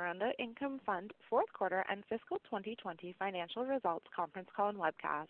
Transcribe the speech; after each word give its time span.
Welcome 0.00 0.32
Income 0.38 0.80
Fund 0.86 1.12
fourth 1.28 1.52
quarter 1.52 1.84
and 1.90 2.02
fiscal 2.08 2.38
2020 2.48 3.14
financial 3.18 3.66
results 3.66 4.06
conference 4.16 4.48
call 4.56 4.70
and 4.70 4.78
webcast. 4.78 5.28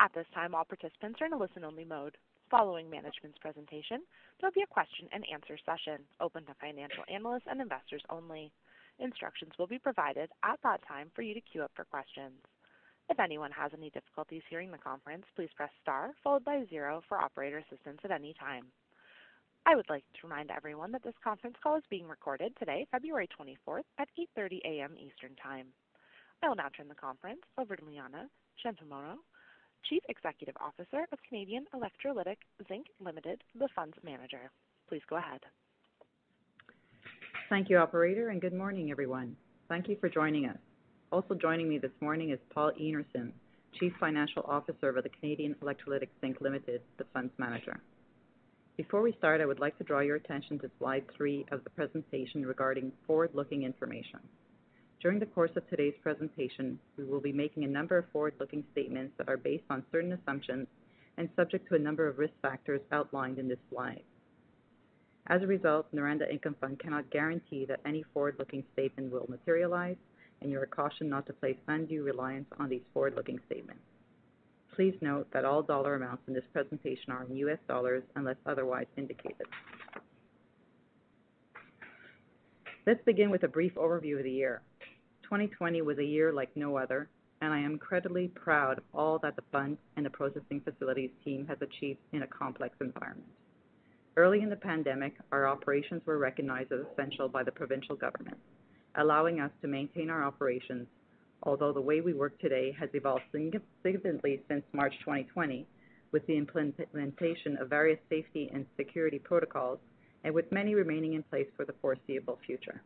At 0.00 0.14
this 0.14 0.26
time, 0.32 0.54
all 0.54 0.64
participants 0.64 1.18
are 1.20 1.26
in 1.26 1.32
a 1.32 1.36
listen-only 1.36 1.84
mode. 1.84 2.16
Following 2.48 2.88
management's 2.88 3.38
presentation, 3.38 4.02
there'll 4.38 4.54
be 4.54 4.62
a 4.62 4.72
question 4.72 5.08
and 5.12 5.26
answer 5.26 5.58
session 5.66 6.04
open 6.20 6.44
to 6.46 6.54
financial 6.60 7.02
analysts 7.12 7.50
and 7.50 7.60
investors 7.60 8.02
only. 8.08 8.52
Instructions 9.00 9.52
will 9.58 9.66
be 9.66 9.78
provided 9.78 10.30
at 10.44 10.60
that 10.62 10.86
time 10.86 11.10
for 11.12 11.22
you 11.22 11.34
to 11.34 11.40
queue 11.40 11.62
up 11.62 11.72
for 11.74 11.84
questions. 11.84 12.38
If 13.10 13.18
anyone 13.18 13.50
has 13.50 13.72
any 13.76 13.90
difficulties 13.90 14.42
hearing 14.48 14.70
the 14.70 14.78
conference, 14.78 15.24
please 15.34 15.50
press 15.56 15.70
star 15.82 16.12
followed 16.22 16.44
by 16.44 16.64
zero 16.70 17.02
for 17.08 17.18
operator 17.18 17.58
assistance 17.58 17.98
at 18.04 18.12
any 18.12 18.34
time. 18.38 18.66
I 19.68 19.74
would 19.74 19.90
like 19.90 20.04
to 20.20 20.28
remind 20.28 20.52
everyone 20.52 20.92
that 20.92 21.02
this 21.02 21.18
conference 21.24 21.56
call 21.60 21.76
is 21.76 21.82
being 21.90 22.06
recorded 22.06 22.52
today, 22.56 22.86
February 22.92 23.28
24th 23.36 23.82
at 23.98 24.08
8:30 24.16 24.60
A.M. 24.64 24.94
Eastern 24.96 25.34
Time. 25.42 25.66
I 26.40 26.48
will 26.48 26.54
now 26.54 26.68
turn 26.68 26.86
the 26.86 26.94
conference 26.94 27.40
over 27.58 27.74
to 27.74 27.84
Liana 27.84 28.28
Chantomiro, 28.64 29.16
Chief 29.88 30.04
Executive 30.08 30.54
Officer 30.60 31.06
of 31.10 31.18
Canadian 31.28 31.66
Electrolytic 31.74 32.36
Zinc 32.68 32.86
Limited, 33.00 33.42
the 33.58 33.66
fund's 33.74 33.96
manager. 34.04 34.52
Please 34.88 35.02
go 35.10 35.16
ahead. 35.16 35.40
Thank 37.48 37.68
you, 37.68 37.78
operator, 37.78 38.28
and 38.28 38.40
good 38.40 38.54
morning, 38.54 38.92
everyone. 38.92 39.36
Thank 39.68 39.88
you 39.88 39.96
for 40.00 40.08
joining 40.08 40.46
us. 40.46 40.58
Also 41.10 41.34
joining 41.34 41.68
me 41.68 41.78
this 41.78 41.96
morning 42.00 42.30
is 42.30 42.38
Paul 42.54 42.70
Einarson, 42.80 43.32
Chief 43.80 43.92
Financial 43.98 44.44
Officer 44.46 44.90
of 44.90 45.02
the 45.02 45.10
Canadian 45.10 45.56
Electrolytic 45.60 46.10
Zinc 46.20 46.40
Limited, 46.40 46.82
the 46.98 47.04
fund's 47.12 47.32
manager. 47.36 47.80
Before 48.76 49.00
we 49.00 49.14
start, 49.16 49.40
I 49.40 49.46
would 49.46 49.58
like 49.58 49.78
to 49.78 49.84
draw 49.84 50.00
your 50.00 50.16
attention 50.16 50.58
to 50.58 50.70
slide 50.78 51.06
three 51.16 51.46
of 51.50 51.64
the 51.64 51.70
presentation 51.70 52.44
regarding 52.44 52.92
forward-looking 53.06 53.62
information. 53.62 54.20
During 55.00 55.18
the 55.18 55.24
course 55.24 55.52
of 55.56 55.66
today's 55.70 55.94
presentation, 56.02 56.78
we 56.98 57.04
will 57.04 57.22
be 57.22 57.32
making 57.32 57.64
a 57.64 57.68
number 57.68 57.96
of 57.96 58.04
forward-looking 58.12 58.64
statements 58.72 59.14
that 59.16 59.30
are 59.30 59.38
based 59.38 59.64
on 59.70 59.82
certain 59.90 60.12
assumptions 60.12 60.66
and 61.16 61.30
subject 61.36 61.66
to 61.68 61.76
a 61.76 61.78
number 61.78 62.06
of 62.06 62.18
risk 62.18 62.34
factors 62.42 62.82
outlined 62.92 63.38
in 63.38 63.48
this 63.48 63.58
slide. 63.70 64.02
As 65.28 65.42
a 65.42 65.46
result, 65.46 65.90
Noranda 65.94 66.30
Income 66.30 66.56
Fund 66.60 66.78
cannot 66.78 67.10
guarantee 67.10 67.64
that 67.64 67.80
any 67.86 68.04
forward-looking 68.12 68.62
statement 68.74 69.10
will 69.10 69.24
materialize, 69.30 69.96
and 70.42 70.50
you 70.50 70.60
are 70.60 70.66
cautioned 70.66 71.08
not 71.08 71.24
to 71.28 71.32
place 71.32 71.56
undue 71.66 72.02
reliance 72.02 72.48
on 72.58 72.68
these 72.68 72.84
forward-looking 72.92 73.40
statements. 73.46 73.80
Please 74.76 74.94
note 75.00 75.26
that 75.32 75.46
all 75.46 75.62
dollar 75.62 75.94
amounts 75.94 76.22
in 76.28 76.34
this 76.34 76.44
presentation 76.52 77.10
are 77.10 77.24
in 77.24 77.34
US 77.38 77.58
dollars 77.66 78.02
unless 78.14 78.36
otherwise 78.44 78.84
indicated. 78.98 79.46
Let's 82.86 83.02
begin 83.06 83.30
with 83.30 83.42
a 83.42 83.48
brief 83.48 83.74
overview 83.76 84.18
of 84.18 84.24
the 84.24 84.30
year. 84.30 84.60
2020 85.22 85.80
was 85.80 85.98
a 85.98 86.04
year 86.04 86.30
like 86.30 86.54
no 86.54 86.76
other, 86.76 87.08
and 87.40 87.54
I 87.54 87.58
am 87.58 87.72
incredibly 87.72 88.28
proud 88.28 88.78
of 88.78 88.84
all 88.92 89.18
that 89.20 89.34
the 89.34 89.42
fund 89.50 89.78
and 89.96 90.04
the 90.04 90.10
processing 90.10 90.60
facilities 90.60 91.10
team 91.24 91.46
has 91.46 91.56
achieved 91.62 91.98
in 92.12 92.22
a 92.22 92.26
complex 92.26 92.76
environment. 92.82 93.32
Early 94.18 94.42
in 94.42 94.50
the 94.50 94.56
pandemic, 94.56 95.14
our 95.32 95.48
operations 95.48 96.02
were 96.04 96.18
recognized 96.18 96.70
as 96.70 96.80
essential 96.92 97.28
by 97.28 97.42
the 97.42 97.50
provincial 97.50 97.96
government, 97.96 98.36
allowing 98.94 99.40
us 99.40 99.50
to 99.62 99.68
maintain 99.68 100.10
our 100.10 100.22
operations 100.22 100.86
although 101.46 101.72
the 101.72 101.80
way 101.80 102.00
we 102.00 102.12
work 102.12 102.38
today 102.40 102.74
has 102.78 102.90
evolved 102.92 103.22
significantly 103.32 104.42
since 104.48 104.64
March 104.72 104.94
2020 105.00 105.66
with 106.12 106.26
the 106.26 106.36
implementation 106.36 107.56
of 107.58 107.70
various 107.70 108.00
safety 108.10 108.50
and 108.52 108.66
security 108.76 109.18
protocols 109.18 109.78
and 110.24 110.34
with 110.34 110.50
many 110.50 110.74
remaining 110.74 111.14
in 111.14 111.22
place 111.22 111.46
for 111.56 111.64
the 111.64 111.74
foreseeable 111.80 112.38
future. 112.44 112.82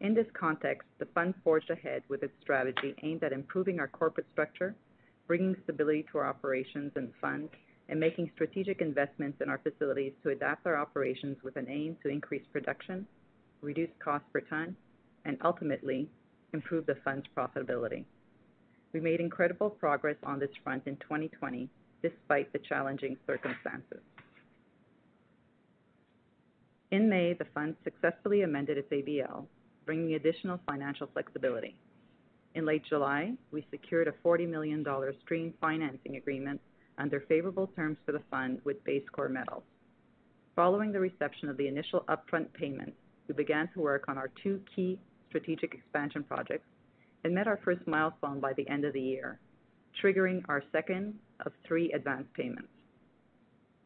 In 0.00 0.14
this 0.14 0.26
context, 0.38 0.86
the 0.98 1.06
fund 1.14 1.34
forged 1.42 1.70
ahead 1.70 2.02
with 2.08 2.22
its 2.22 2.34
strategy 2.42 2.94
aimed 3.02 3.22
at 3.22 3.32
improving 3.32 3.78
our 3.80 3.88
corporate 3.88 4.26
structure, 4.32 4.74
bringing 5.26 5.56
stability 5.62 6.04
to 6.10 6.18
our 6.18 6.26
operations 6.26 6.92
and 6.96 7.12
fund, 7.20 7.48
and 7.88 8.00
making 8.00 8.30
strategic 8.34 8.80
investments 8.80 9.40
in 9.40 9.48
our 9.48 9.58
facilities 9.58 10.12
to 10.22 10.30
adapt 10.30 10.66
our 10.66 10.76
operations 10.76 11.36
with 11.44 11.56
an 11.56 11.66
aim 11.70 11.96
to 12.02 12.08
increase 12.08 12.42
production, 12.52 13.06
reduce 13.62 13.90
cost 14.04 14.24
per 14.32 14.40
ton, 14.40 14.76
and 15.24 15.38
ultimately 15.44 16.08
improve 16.52 16.86
the 16.86 16.96
fund's 17.04 17.26
profitability. 17.36 18.04
We 18.92 19.00
made 19.00 19.20
incredible 19.20 19.70
progress 19.70 20.16
on 20.22 20.38
this 20.38 20.50
front 20.62 20.86
in 20.86 20.96
2020 20.96 21.68
despite 22.02 22.52
the 22.52 22.58
challenging 22.58 23.16
circumstances. 23.26 24.00
In 26.92 27.08
May, 27.08 27.34
the 27.34 27.46
fund 27.54 27.74
successfully 27.82 28.42
amended 28.42 28.78
its 28.78 28.90
ABL, 28.90 29.46
bringing 29.84 30.14
additional 30.14 30.60
financial 30.66 31.08
flexibility. 31.12 31.74
In 32.54 32.64
late 32.64 32.84
July, 32.88 33.32
we 33.50 33.66
secured 33.70 34.08
a 34.08 34.26
$40 34.26 34.48
million 34.48 34.84
stream 35.22 35.52
financing 35.60 36.16
agreement 36.16 36.60
under 36.96 37.20
favorable 37.28 37.66
terms 37.76 37.98
for 38.06 38.12
the 38.12 38.22
fund 38.30 38.60
with 38.64 38.82
BaseCore 38.84 39.30
Metals. 39.30 39.64
Following 40.54 40.92
the 40.92 41.00
reception 41.00 41.50
of 41.50 41.58
the 41.58 41.68
initial 41.68 42.04
upfront 42.08 42.52
payment, 42.54 42.94
we 43.28 43.34
began 43.34 43.68
to 43.74 43.80
work 43.80 44.04
on 44.08 44.16
our 44.16 44.30
two 44.42 44.60
key 44.74 44.98
strategic 45.28 45.74
expansion 45.74 46.22
projects 46.22 46.66
and 47.24 47.34
met 47.34 47.48
our 47.48 47.60
first 47.64 47.86
milestone 47.86 48.40
by 48.40 48.52
the 48.52 48.68
end 48.68 48.84
of 48.84 48.92
the 48.92 49.00
year, 49.00 49.38
triggering 50.02 50.42
our 50.48 50.62
second 50.72 51.14
of 51.44 51.52
three 51.66 51.92
advanced 51.92 52.32
payments. 52.34 52.68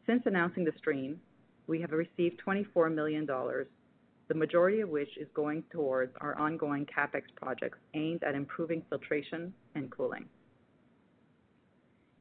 Since 0.06 0.22
announcing 0.26 0.64
the 0.64 0.72
stream, 0.76 1.20
we 1.66 1.80
have 1.80 1.92
received 1.92 2.40
$24 2.46 2.92
million, 2.92 3.26
the 3.26 4.34
majority 4.34 4.80
of 4.80 4.88
which 4.88 5.16
is 5.18 5.28
going 5.34 5.62
towards 5.72 6.12
our 6.20 6.36
ongoing 6.38 6.86
CapEx 6.86 7.22
projects 7.36 7.78
aimed 7.94 8.22
at 8.24 8.34
improving 8.34 8.82
filtration 8.88 9.54
and 9.74 9.90
cooling. 9.90 10.26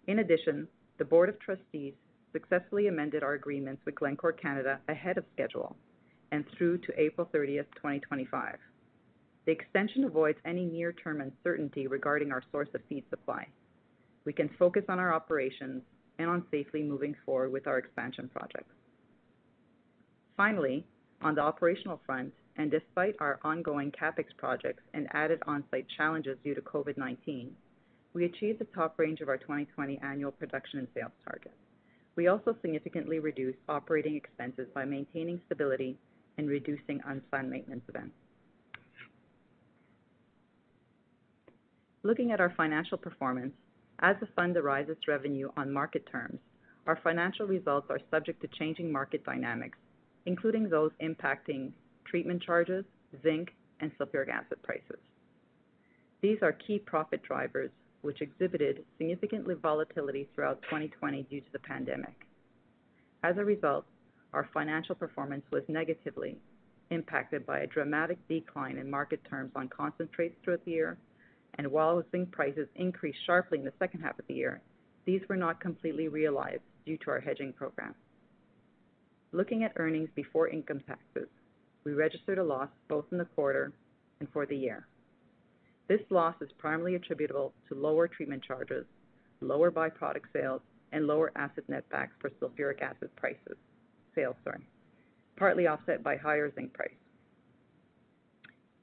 In 0.08 0.20
addition, 0.20 0.68
the 0.98 1.06
board 1.06 1.30
of 1.30 1.40
trustees 1.40 1.94
successfully 2.32 2.88
amended 2.88 3.24
our 3.24 3.34
agreements 3.34 3.82
with 3.86 3.96
Glencore 3.96 4.34
Canada 4.34 4.80
ahead 4.88 5.18
of 5.18 5.26
schedule 5.34 5.76
and 6.32 6.46
through 6.58 6.78
to 6.80 7.00
April 7.00 7.28
30th, 7.34 7.66
2025. 7.76 8.58
The 9.50 9.56
extension 9.56 10.04
avoids 10.04 10.38
any 10.46 10.64
near-term 10.64 11.22
uncertainty 11.22 11.88
regarding 11.88 12.32
our 12.32 12.44
source 12.52 12.70
of 12.76 12.82
feed 12.88 13.04
supply. 13.10 13.48
We 14.24 14.32
can 14.32 14.48
focus 14.60 14.84
on 14.88 15.00
our 15.00 15.12
operations 15.12 15.82
and 16.20 16.30
on 16.30 16.46
safely 16.52 16.84
moving 16.84 17.16
forward 17.26 17.52
with 17.52 17.66
our 17.66 17.80
expansion 17.80 18.30
projects. 18.32 18.76
Finally, 20.38 20.86
on 21.24 21.34
the 21.34 21.42
operational 21.42 22.00
front, 22.06 22.32
and 22.58 22.70
despite 22.70 23.16
our 23.20 23.40
ongoing 23.44 23.92
CapEx 23.92 24.26
projects 24.38 24.84
and 24.94 25.08
added 25.14 25.42
on-site 25.48 25.88
challenges 25.98 26.38
due 26.44 26.54
to 26.54 26.62
COVID-19, 26.62 27.50
we 28.14 28.26
achieved 28.26 28.60
the 28.60 28.66
top 28.66 29.00
range 29.00 29.20
of 29.20 29.30
our 29.30 29.38
2020 29.38 30.00
annual 30.04 30.32
production 30.32 30.78
and 30.78 30.88
sales 30.94 31.12
target. 31.28 31.54
We 32.16 32.28
also 32.28 32.56
significantly 32.62 33.18
reduced 33.18 33.58
operating 33.68 34.16
expenses 34.16 34.68
by 34.76 34.86
maintaining 34.86 35.42
stability 35.48 35.98
and 36.38 36.48
reducing 36.48 37.02
unplanned 37.08 37.50
maintenance 37.50 37.86
events. 37.90 38.14
Looking 42.04 42.32
at 42.32 42.40
our 42.40 42.54
financial 42.56 42.98
performance, 42.98 43.54
as 44.00 44.16
the 44.22 44.28
fund 44.28 44.54
derives 44.54 44.90
its 44.90 45.08
revenue 45.08 45.50
on 45.58 45.74
market 45.74 46.08
terms, 46.10 46.40
our 46.88 46.98
financial 47.04 47.46
results 47.46 47.88
are 47.90 48.00
subject 48.10 48.42
to 48.42 48.48
changing 48.58 48.90
market 48.90 49.26
dynamics, 49.26 49.78
including 50.26 50.70
those 50.70 50.92
impacting 51.04 51.72
treatment 52.06 52.42
charges, 52.42 52.86
zinc, 53.22 53.50
and 53.82 53.92
sulfuric 53.98 54.30
acid 54.30 54.64
prices. 54.64 55.00
These 56.22 56.38
are 56.42 56.54
key 56.54 56.80
profit 56.80 57.22
drivers, 57.22 57.72
which 58.02 58.22
exhibited 58.22 58.86
significant 58.98 59.46
volatility 59.62 60.30
throughout 60.34 60.62
2020 60.64 61.24
due 61.24 61.42
to 61.42 61.52
the 61.52 61.60
pandemic. 61.60 62.26
As 63.24 63.38
a 63.38 63.44
result, 63.44 63.86
our 64.34 64.48
financial 64.54 64.96
performance 64.96 65.44
was 65.52 65.64
negatively 65.68 66.38
impacted 66.92 67.46
by 67.46 67.60
a 67.60 67.68
dramatic 67.68 68.18
decline 68.30 68.78
in 68.78 68.90
market 68.90 69.20
terms 69.30 69.52
on 69.56 69.68
concentrates 69.68 70.36
throughout 70.44 70.64
the 70.64 70.72
year, 70.72 70.98
and 71.60 71.70
while 71.70 72.02
zinc 72.10 72.32
prices 72.32 72.70
increased 72.78 73.20
sharply 73.26 73.60
in 73.60 73.66
the 73.66 73.74
second 73.80 74.00
half 74.00 74.18
of 74.18 74.26
the 74.28 74.34
year, 74.34 74.62
these 75.06 75.20
were 75.28 75.36
not 75.36 75.60
completely 75.60 76.08
realized 76.08 76.62
due 76.86 76.98
to 77.00 77.12
our 77.12 77.20
hedging 77.20 77.52
program. 77.52 77.94
Looking 79.34 79.66
at 79.66 79.74
earnings 79.76 80.08
before 80.16 80.48
income 80.48 80.80
taxes, 80.88 81.28
we 81.84 81.92
registered 81.92 82.38
a 82.38 82.44
loss 82.44 82.70
both 82.88 83.04
in 83.12 83.18
the 83.18 83.26
quarter 83.26 83.74
and 84.22 84.30
for 84.32 84.46
the 84.46 84.56
year. 84.56 84.88
This 85.90 86.00
loss 86.10 86.36
is 86.40 86.50
primarily 86.58 86.96
attributable 86.96 87.52
to 87.68 87.76
lower 87.76 88.08
treatment 88.08 88.42
charges, 88.42 88.86
lower 89.42 89.70
byproduct 89.70 90.32
sales, 90.32 90.62
and 90.94 91.08
lower 91.08 91.30
acid 91.36 91.66
netbacks 91.70 92.16
for 92.22 92.30
sulfuric 92.42 92.82
acid 92.82 93.14
prices, 93.18 93.58
sales, 94.16 94.38
sorry, 94.46 94.66
partly 95.36 95.68
offset 95.68 96.04
by 96.04 96.16
higher 96.16 96.50
zinc 96.56 96.72
price. 96.72 96.90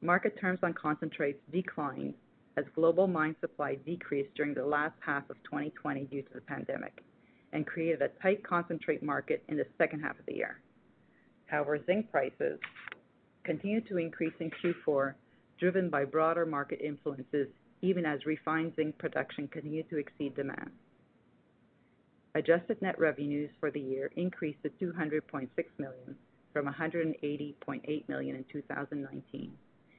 Market 0.02 0.38
terms 0.38 0.58
on 0.62 0.74
concentrates 0.74 1.40
declined 1.50 2.12
as 2.56 2.64
global 2.74 3.06
mine 3.06 3.36
supply 3.40 3.74
decreased 3.74 4.34
during 4.34 4.54
the 4.54 4.64
last 4.64 4.96
half 5.00 5.28
of 5.30 5.36
2020 5.44 6.04
due 6.04 6.22
to 6.22 6.34
the 6.34 6.40
pandemic 6.40 7.02
and 7.52 7.66
created 7.66 8.02
a 8.02 8.08
tight 8.22 8.42
concentrate 8.42 9.02
market 9.02 9.42
in 9.48 9.56
the 9.56 9.66
second 9.78 10.00
half 10.00 10.18
of 10.18 10.26
the 10.26 10.34
year. 10.34 10.60
However, 11.46 11.78
zinc 11.86 12.10
prices 12.10 12.58
continued 13.44 13.86
to 13.88 13.98
increase 13.98 14.34
in 14.40 14.50
Q4, 14.50 15.14
driven 15.58 15.88
by 15.88 16.04
broader 16.04 16.44
market 16.44 16.80
influences, 16.80 17.48
even 17.82 18.04
as 18.04 18.26
refined 18.26 18.72
zinc 18.76 18.98
production 18.98 19.48
continued 19.48 19.88
to 19.90 19.98
exceed 19.98 20.34
demand. 20.34 20.70
Adjusted 22.34 22.80
net 22.82 22.98
revenues 22.98 23.50
for 23.60 23.70
the 23.70 23.80
year 23.80 24.10
increased 24.16 24.58
to 24.62 24.70
200.6 24.84 25.48
million 25.78 26.16
from 26.52 26.66
180.8 26.66 28.08
million 28.08 28.36
in 28.36 28.44
2019, 28.52 29.52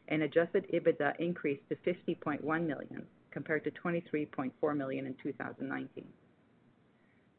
and 0.08 0.24
adjusted 0.24 0.66
EBITDA 0.74 1.20
increased 1.20 1.64
to 1.70 1.76
50.1 1.76 2.42
million 2.44 3.06
compared 3.32 3.64
to 3.64 3.72
23.4 3.72 4.78
million 4.78 5.06
in 5.06 5.16
2019. 5.22 6.06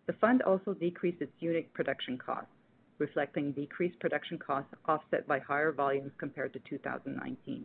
The 0.07 0.13
fund 0.15 0.43
also 0.43 0.75
decreased 0.75 1.21
its 1.21 1.33
unit 1.41 1.73
production 1.75 2.17
costs, 2.19 2.51
reflecting 2.99 3.53
decreased 3.53 3.99
production 4.01 4.39
costs 4.39 4.73
offset 4.87 5.27
by 5.27 5.39
higher 5.39 5.73
volumes 5.73 6.13
compared 6.19 6.53
to 6.55 6.61
2019. 6.61 7.65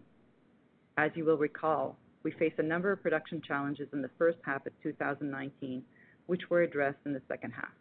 As 0.97 1.11
you 1.15 1.25
will 1.25 1.37
recall, 1.37 1.97
we 2.23 2.31
faced 2.31 2.59
a 2.59 2.63
number 2.63 2.91
of 2.91 3.01
production 3.01 3.41
challenges 3.45 3.87
in 3.93 4.01
the 4.01 4.09
first 4.17 4.37
half 4.45 4.65
of 4.65 4.73
2019, 4.81 5.83
which 6.27 6.49
were 6.49 6.61
addressed 6.61 6.99
in 7.05 7.13
the 7.13 7.21
second 7.27 7.51
half. 7.51 7.73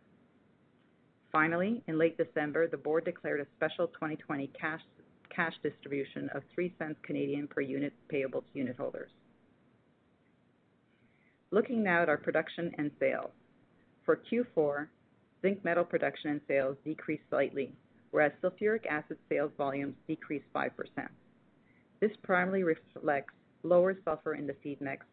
Finally, 1.31 1.83
in 1.87 1.99
late 1.99 2.19
December, 2.19 2.69
the 2.69 2.77
board 2.77 3.05
declared 3.05 3.41
a 3.41 3.47
special 3.57 3.87
2020 3.89 4.51
cash 4.59 4.81
distribution 5.63 6.29
of 6.35 6.43
0.03 6.59 7.49
per 7.49 7.61
unit 7.61 7.93
payable 8.09 8.43
to 8.53 8.59
unitholders. 8.59 9.11
Looking 11.51 11.83
now 11.83 12.03
at 12.03 12.09
our 12.09 12.17
production 12.17 12.73
and 12.79 12.91
sales. 12.99 13.31
For 14.05 14.17
Q4, 14.31 14.87
zinc 15.43 15.65
metal 15.65 15.85
production 15.85 16.31
and 16.31 16.41
sales 16.49 16.77
decreased 16.85 17.25
slightly, 17.31 17.73
whereas 18.11 18.33
sulfuric 18.43 18.87
acid 18.87 19.19
sales 19.29 19.53
volumes 19.57 19.95
decreased 20.07 20.47
5%. 20.55 20.71
This 22.01 22.13
primarily 22.23 22.63
reflects 22.63 23.35
lower 23.63 23.97
sulfur 24.05 24.35
in 24.35 24.47
the 24.47 24.57
feed 24.63 24.81
mix, 24.81 25.05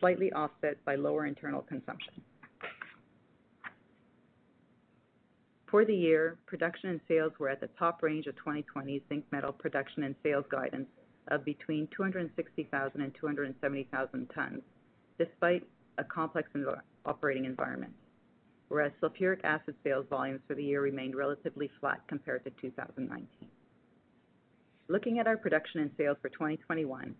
slightly 0.00 0.32
offset 0.32 0.82
by 0.84 0.96
lower 0.96 1.26
internal 1.26 1.62
consumption. 1.62 2.22
For 5.72 5.86
the 5.86 5.96
year, 5.96 6.36
production 6.44 6.90
and 6.90 7.00
sales 7.08 7.32
were 7.38 7.48
at 7.48 7.60
the 7.60 7.70
top 7.78 8.02
range 8.02 8.26
of 8.26 8.36
2020 8.36 9.02
zinc 9.08 9.24
metal 9.32 9.54
production 9.54 10.02
and 10.02 10.14
sales 10.22 10.44
guidance 10.50 10.86
of 11.28 11.46
between 11.46 11.88
260,000 11.96 13.00
and 13.00 13.14
270,000 13.18 14.30
tons, 14.34 14.60
despite 15.18 15.66
a 15.96 16.04
complex 16.04 16.50
operating 17.06 17.46
environment. 17.46 17.94
Whereas 18.68 18.92
sulfuric 19.02 19.42
acid 19.44 19.74
sales 19.82 20.04
volumes 20.10 20.42
for 20.46 20.54
the 20.54 20.62
year 20.62 20.82
remained 20.82 21.16
relatively 21.16 21.70
flat 21.80 22.02
compared 22.06 22.44
to 22.44 22.50
2019. 22.60 23.26
Looking 24.88 25.20
at 25.20 25.26
our 25.26 25.38
production 25.38 25.80
and 25.80 25.90
sales 25.96 26.18
for 26.20 26.28
2021, 26.28 27.14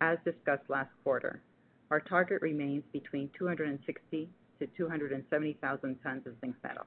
as 0.00 0.16
discussed 0.24 0.70
last 0.70 0.92
quarter, 1.04 1.42
our 1.90 2.00
target 2.00 2.40
remains 2.40 2.84
between 2.90 3.28
260,000 3.38 4.32
to 4.60 4.66
270,000 4.78 5.96
tons 6.02 6.26
of 6.26 6.32
zinc 6.40 6.56
metal. 6.64 6.86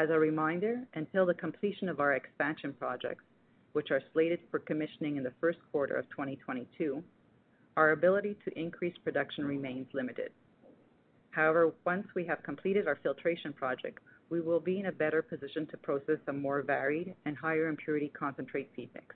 As 0.00 0.08
a 0.08 0.18
reminder, 0.18 0.86
until 0.94 1.26
the 1.26 1.34
completion 1.34 1.86
of 1.90 2.00
our 2.00 2.14
expansion 2.14 2.72
projects, 2.72 3.22
which 3.74 3.90
are 3.90 4.00
slated 4.14 4.40
for 4.50 4.58
commissioning 4.58 5.16
in 5.16 5.22
the 5.22 5.34
first 5.42 5.58
quarter 5.70 5.94
of 5.94 6.08
2022, 6.08 7.04
our 7.76 7.90
ability 7.90 8.34
to 8.46 8.58
increase 8.58 8.96
production 9.04 9.44
remains 9.44 9.86
limited. 9.92 10.32
However, 11.32 11.74
once 11.84 12.06
we 12.14 12.24
have 12.24 12.42
completed 12.42 12.88
our 12.88 12.98
filtration 13.02 13.52
project, 13.52 13.98
we 14.30 14.40
will 14.40 14.58
be 14.58 14.80
in 14.80 14.86
a 14.86 14.92
better 14.92 15.20
position 15.20 15.66
to 15.66 15.76
process 15.76 16.18
a 16.28 16.32
more 16.32 16.62
varied 16.62 17.14
and 17.26 17.36
higher 17.36 17.68
impurity 17.68 18.10
concentrate 18.18 18.70
feed 18.74 18.88
mix. 18.94 19.14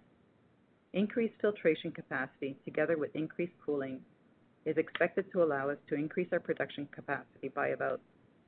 Increased 0.93 1.41
filtration 1.41 1.93
capacity, 1.93 2.59
together 2.67 2.99
with 2.99 3.17
increased 3.17 3.57
cooling, 3.65 4.03
is 4.67 4.77
expected 4.77 5.33
to 5.33 5.43
allow 5.43 5.71
us 5.71 5.79
to 5.89 5.95
increase 5.95 6.29
our 6.31 6.41
production 6.41 6.87
capacity 6.93 7.49
by 7.49 7.69
about 7.69 8.03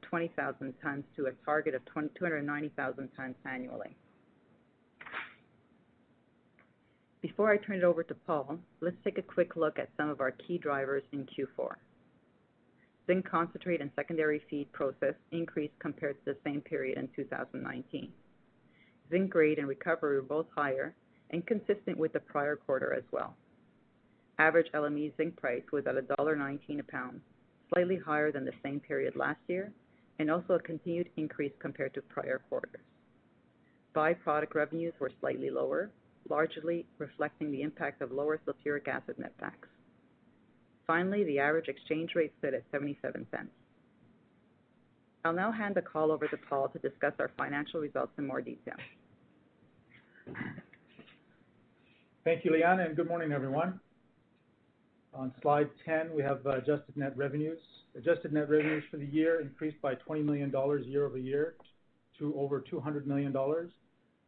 20,000 0.08 0.74
tons 0.82 1.04
to 1.16 1.26
a 1.26 1.32
target 1.44 1.74
of 1.74 1.82
290,000 1.94 3.08
tons 3.16 3.34
annually. 3.44 3.96
Before 7.22 7.50
I 7.50 7.56
turn 7.56 7.76
it 7.78 7.84
over 7.84 8.02
to 8.04 8.14
Paul, 8.14 8.58
let's 8.80 8.96
take 9.02 9.18
a 9.18 9.22
quick 9.22 9.56
look 9.56 9.78
at 9.78 9.88
some 9.96 10.08
of 10.08 10.20
our 10.20 10.30
key 10.30 10.58
drivers 10.58 11.02
in 11.12 11.26
Q4. 11.26 11.74
Zinc 13.06 13.28
concentrate 13.28 13.80
and 13.80 13.90
secondary 13.96 14.42
feed 14.50 14.72
process 14.72 15.14
increased 15.32 15.78
compared 15.78 16.16
to 16.18 16.32
the 16.32 16.38
same 16.44 16.60
period 16.60 16.98
in 16.98 17.08
2019. 17.16 18.12
Zinc 19.10 19.30
grade 19.30 19.58
and 19.58 19.68
recovery 19.68 20.16
were 20.16 20.22
both 20.22 20.46
higher 20.54 20.94
and 21.30 21.46
consistent 21.46 21.98
with 21.98 22.12
the 22.12 22.20
prior 22.20 22.56
quarter 22.56 22.92
as 22.92 23.04
well. 23.12 23.34
Average 24.38 24.70
LME 24.74 25.16
zinc 25.16 25.36
price 25.36 25.62
was 25.72 25.86
at 25.86 25.94
$1.19 25.94 26.78
a 26.78 26.82
pound, 26.84 27.20
slightly 27.72 27.96
higher 27.96 28.30
than 28.30 28.44
the 28.44 28.52
same 28.62 28.80
period 28.80 29.16
last 29.16 29.40
year 29.48 29.72
and 30.18 30.30
also 30.30 30.54
a 30.54 30.60
continued 30.60 31.10
increase 31.16 31.52
compared 31.58 31.94
to 31.94 32.02
prior 32.02 32.40
quarters. 32.48 32.80
Byproduct 33.94 34.54
revenues 34.54 34.94
were 35.00 35.10
slightly 35.20 35.50
lower, 35.50 35.90
largely 36.28 36.86
reflecting 36.98 37.50
the 37.50 37.62
impact 37.62 38.02
of 38.02 38.12
lower 38.12 38.38
sulfuric 38.46 38.88
acid 38.88 39.16
netbacks. 39.18 39.68
Finally, 40.86 41.24
the 41.24 41.38
average 41.38 41.68
exchange 41.68 42.14
rate 42.14 42.32
stood 42.38 42.54
at 42.54 42.70
0.77. 42.72 43.46
I'll 45.24 45.32
now 45.32 45.50
hand 45.50 45.74
the 45.74 45.82
call 45.82 46.12
over 46.12 46.28
to 46.28 46.36
Paul 46.48 46.68
to 46.68 46.78
discuss 46.78 47.12
our 47.18 47.30
financial 47.36 47.80
results 47.80 48.12
in 48.18 48.26
more 48.26 48.40
detail. 48.40 48.76
Thank 52.24 52.44
you, 52.44 52.52
Leanne, 52.52 52.86
and 52.86 52.96
good 52.96 53.08
morning, 53.08 53.32
everyone. 53.32 53.80
On 55.18 55.32
slide 55.40 55.70
10, 55.86 56.14
we 56.14 56.22
have 56.22 56.46
uh, 56.46 56.58
adjusted 56.58 56.94
net 56.94 57.16
revenues. 57.16 57.58
Adjusted 57.96 58.34
net 58.34 58.50
revenues 58.50 58.84
for 58.90 58.98
the 58.98 59.06
year 59.06 59.40
increased 59.40 59.80
by 59.80 59.94
$20 59.94 60.22
million 60.22 60.52
year-over-year 60.84 61.54
to 62.18 62.34
over 62.38 62.62
$200 62.70 63.06
million, 63.06 63.34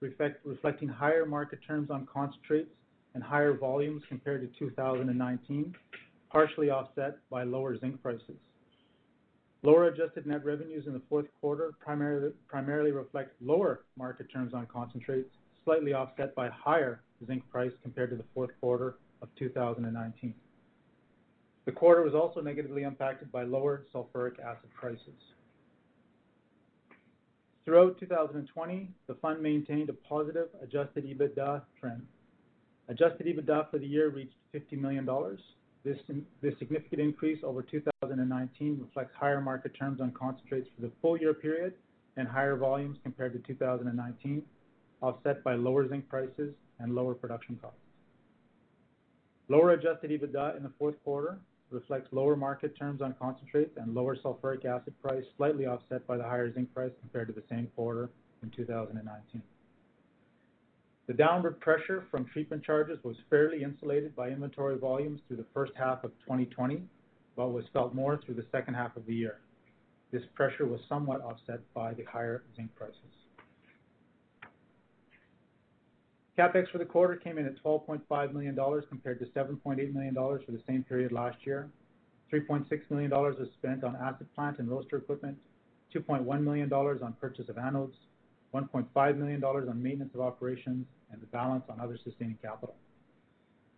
reflecting 0.00 0.88
higher 0.88 1.26
market 1.26 1.58
terms 1.66 1.90
on 1.90 2.08
concentrates 2.10 2.70
and 3.14 3.22
higher 3.22 3.52
volumes 3.52 4.02
compared 4.08 4.40
to 4.40 4.58
2019, 4.58 5.74
partially 6.30 6.70
offset 6.70 7.18
by 7.28 7.42
lower 7.42 7.78
zinc 7.78 8.02
prices. 8.02 8.36
Lower 9.62 9.88
adjusted 9.88 10.26
net 10.26 10.42
revenues 10.42 10.86
in 10.86 10.94
the 10.94 11.02
fourth 11.10 11.26
quarter 11.42 11.74
primarily 11.80 12.92
reflect 12.92 13.32
lower 13.42 13.80
market 13.98 14.32
terms 14.32 14.54
on 14.54 14.66
concentrates, 14.72 15.28
slightly 15.66 15.92
offset 15.92 16.34
by 16.34 16.48
higher 16.48 17.02
zinc 17.26 17.42
price 17.50 17.72
compared 17.82 18.08
to 18.08 18.16
the 18.16 18.24
fourth 18.32 18.50
quarter 18.60 18.94
of 19.20 19.28
2019. 19.38 20.32
The 21.68 21.74
quarter 21.74 22.02
was 22.02 22.14
also 22.14 22.40
negatively 22.40 22.84
impacted 22.84 23.30
by 23.30 23.42
lower 23.42 23.84
sulfuric 23.94 24.40
acid 24.40 24.70
prices. 24.74 25.20
Throughout 27.66 28.00
2020, 28.00 28.90
the 29.06 29.14
fund 29.16 29.42
maintained 29.42 29.90
a 29.90 29.92
positive 29.92 30.48
adjusted 30.62 31.04
EBITDA 31.04 31.60
trend. 31.78 32.06
Adjusted 32.88 33.26
EBITDA 33.26 33.70
for 33.70 33.76
the 33.76 33.86
year 33.86 34.08
reached 34.08 34.36
$50 34.54 34.80
million. 34.80 35.06
This 35.84 35.98
significant 36.58 37.02
increase 37.02 37.40
over 37.44 37.60
2019 37.60 38.78
reflects 38.80 39.12
higher 39.14 39.42
market 39.42 39.72
terms 39.78 40.00
on 40.00 40.10
concentrates 40.12 40.70
for 40.74 40.80
the 40.80 40.92
full 41.02 41.18
year 41.18 41.34
period 41.34 41.74
and 42.16 42.26
higher 42.26 42.56
volumes 42.56 42.96
compared 43.02 43.34
to 43.34 43.40
2019, 43.40 44.42
offset 45.02 45.44
by 45.44 45.54
lower 45.54 45.86
zinc 45.86 46.08
prices 46.08 46.54
and 46.78 46.94
lower 46.94 47.12
production 47.12 47.58
costs. 47.60 47.78
Lower 49.50 49.72
adjusted 49.72 50.10
EBITDA 50.10 50.56
in 50.56 50.62
the 50.62 50.72
fourth 50.78 50.94
quarter 51.04 51.38
reflects 51.70 52.08
lower 52.12 52.36
market 52.36 52.76
terms 52.78 53.02
on 53.02 53.14
concentrates 53.20 53.76
and 53.76 53.94
lower 53.94 54.16
sulfuric 54.16 54.64
acid 54.64 54.94
price, 55.02 55.24
slightly 55.36 55.66
offset 55.66 56.06
by 56.06 56.16
the 56.16 56.22
higher 56.22 56.52
zinc 56.52 56.72
price 56.74 56.92
compared 57.00 57.28
to 57.28 57.34
the 57.34 57.42
same 57.50 57.68
quarter 57.76 58.10
in 58.42 58.50
2019. 58.50 59.42
The 61.06 61.14
downward 61.14 61.58
pressure 61.60 62.04
from 62.10 62.26
treatment 62.26 62.62
charges 62.62 62.98
was 63.02 63.16
fairly 63.30 63.62
insulated 63.62 64.14
by 64.14 64.28
inventory 64.28 64.76
volumes 64.78 65.20
through 65.26 65.38
the 65.38 65.46
first 65.54 65.72
half 65.74 66.04
of 66.04 66.10
2020, 66.20 66.82
but 67.34 67.48
was 67.48 67.64
felt 67.72 67.94
more 67.94 68.20
through 68.24 68.34
the 68.34 68.46
second 68.52 68.74
half 68.74 68.96
of 68.96 69.06
the 69.06 69.14
year. 69.14 69.40
This 70.10 70.22
pressure 70.34 70.66
was 70.66 70.80
somewhat 70.88 71.22
offset 71.22 71.60
by 71.74 71.94
the 71.94 72.04
higher 72.04 72.42
zinc 72.56 72.74
prices. 72.76 72.96
CapEx 76.38 76.70
for 76.70 76.78
the 76.78 76.84
quarter 76.84 77.16
came 77.16 77.36
in 77.36 77.46
at 77.46 77.60
$12.5 77.64 78.32
million 78.32 78.56
compared 78.88 79.18
to 79.18 79.26
$7.8 79.26 79.92
million 79.92 80.14
for 80.14 80.52
the 80.52 80.60
same 80.68 80.84
period 80.84 81.10
last 81.10 81.36
year. 81.44 81.68
$3.6 82.32 82.64
million 82.90 83.10
was 83.10 83.48
spent 83.58 83.82
on 83.82 83.96
acid 83.96 84.32
plant 84.36 84.60
and 84.60 84.70
roaster 84.70 84.98
equipment, 84.98 85.36
$2.1 85.92 86.40
million 86.42 86.72
on 86.72 87.12
purchase 87.20 87.48
of 87.48 87.56
anodes, 87.56 87.94
$1.5 88.54 89.16
million 89.16 89.42
on 89.42 89.82
maintenance 89.82 90.14
of 90.14 90.20
operations, 90.20 90.86
and 91.10 91.20
the 91.20 91.26
balance 91.26 91.64
on 91.68 91.80
other 91.80 91.98
sustaining 92.04 92.38
capital. 92.40 92.76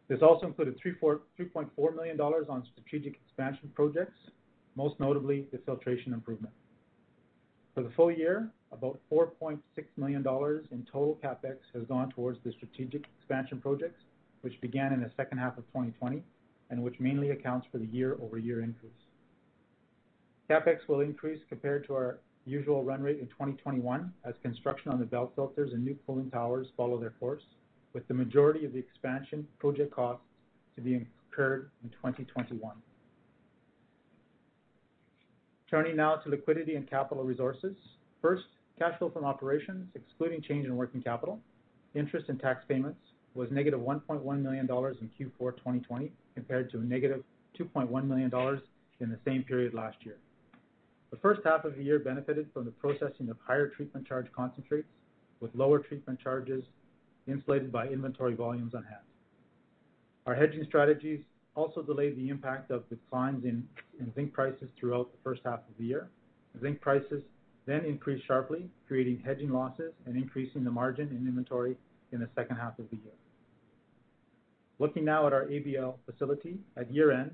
This 0.08 0.20
also 0.20 0.46
included 0.46 0.78
$3.4 0.84 1.96
million 1.96 2.20
on 2.20 2.66
strategic 2.72 3.14
expansion 3.24 3.70
projects, 3.74 4.18
most 4.76 4.98
notably 5.00 5.46
the 5.50 5.58
filtration 5.64 6.12
improvement. 6.12 6.52
For 7.74 7.82
the 7.82 7.90
full 7.96 8.10
year, 8.10 8.50
about 8.72 8.98
$4.6 9.12 9.58
million 9.96 10.20
in 10.70 10.86
total 10.90 11.18
CapEx 11.22 11.56
has 11.74 11.82
gone 11.88 12.10
towards 12.10 12.38
the 12.44 12.52
strategic 12.52 13.04
expansion 13.18 13.60
projects, 13.60 14.00
which 14.42 14.60
began 14.60 14.92
in 14.92 15.00
the 15.00 15.10
second 15.16 15.38
half 15.38 15.58
of 15.58 15.66
2020 15.68 16.22
and 16.70 16.82
which 16.82 16.98
mainly 17.00 17.30
accounts 17.30 17.66
for 17.70 17.78
the 17.78 17.86
year-over-year 17.86 18.62
increase. 18.62 18.92
CapEx 20.48 20.78
will 20.88 21.00
increase 21.00 21.40
compared 21.48 21.86
to 21.86 21.94
our 21.94 22.18
usual 22.46 22.82
run 22.84 23.02
rate 23.02 23.18
in 23.20 23.26
2021 23.26 24.12
as 24.24 24.34
construction 24.42 24.90
on 24.90 24.98
the 24.98 25.04
belt 25.04 25.32
filters 25.34 25.72
and 25.72 25.84
new 25.84 25.96
cooling 26.06 26.30
towers 26.30 26.68
follow 26.76 26.98
their 26.98 27.14
course, 27.20 27.42
with 27.92 28.06
the 28.08 28.14
majority 28.14 28.64
of 28.64 28.72
the 28.72 28.78
expansion 28.78 29.46
project 29.58 29.92
costs 29.94 30.22
to 30.76 30.80
be 30.80 30.94
incurred 30.94 31.70
in 31.82 31.90
2021. 31.90 32.72
Turning 35.70 35.96
now 35.96 36.16
to 36.16 36.28
liquidity 36.28 36.74
and 36.74 36.88
capital 36.88 37.22
resources. 37.22 37.76
First, 38.20 38.44
cash 38.80 38.98
flow 38.98 39.10
from 39.10 39.24
operations, 39.24 39.86
excluding 39.94 40.40
change 40.40 40.64
in 40.66 40.74
working 40.74 41.02
capital, 41.02 41.38
interest 41.94 42.28
and 42.28 42.40
tax 42.40 42.64
payments, 42.66 42.98
was 43.34 43.50
negative 43.50 43.78
$1.1 43.78 44.24
million 44.42 44.64
in 44.64 44.66
Q4 44.68 45.56
2020 45.56 46.10
compared 46.34 46.70
to 46.72 46.78
a 46.78 46.82
negative 46.82 47.22
$2.1 47.58 48.06
million 48.06 48.60
in 49.00 49.10
the 49.10 49.18
same 49.24 49.42
period 49.42 49.74
last 49.74 49.98
year. 50.02 50.16
The 51.10 51.18
first 51.18 51.42
half 51.44 51.64
of 51.64 51.76
the 51.76 51.82
year 51.82 51.98
benefited 51.98 52.48
from 52.54 52.64
the 52.64 52.70
processing 52.70 53.28
of 53.28 53.36
higher 53.44 53.68
treatment 53.68 54.06
charge 54.06 54.26
concentrates 54.34 54.88
with 55.40 55.54
lower 55.54 55.78
treatment 55.80 56.18
charges 56.18 56.64
insulated 57.28 57.70
by 57.70 57.86
inventory 57.88 58.34
volumes 58.34 58.74
on 58.74 58.84
hand. 58.84 59.02
Our 60.26 60.34
hedging 60.34 60.64
strategies 60.68 61.20
also 61.54 61.82
delayed 61.82 62.16
the 62.16 62.28
impact 62.28 62.70
of 62.70 62.88
declines 62.88 63.44
in 63.44 63.66
zinc 64.14 64.32
prices 64.32 64.70
throughout 64.78 65.10
the 65.12 65.18
first 65.22 65.42
half 65.44 65.58
of 65.58 65.76
the 65.78 65.84
year. 65.84 66.08
Zinc 66.60 66.80
prices 66.80 67.22
then 67.70 67.84
increased 67.84 68.26
sharply, 68.26 68.68
creating 68.88 69.22
hedging 69.24 69.50
losses 69.50 69.92
and 70.06 70.16
increasing 70.16 70.64
the 70.64 70.70
margin 70.70 71.08
in 71.08 71.28
inventory 71.28 71.76
in 72.12 72.20
the 72.20 72.28
second 72.34 72.56
half 72.56 72.78
of 72.78 72.90
the 72.90 72.96
year. 72.96 73.14
Looking 74.78 75.04
now 75.04 75.26
at 75.26 75.32
our 75.32 75.44
ABL 75.44 75.94
facility, 76.06 76.58
at 76.76 76.92
year-end, 76.92 77.32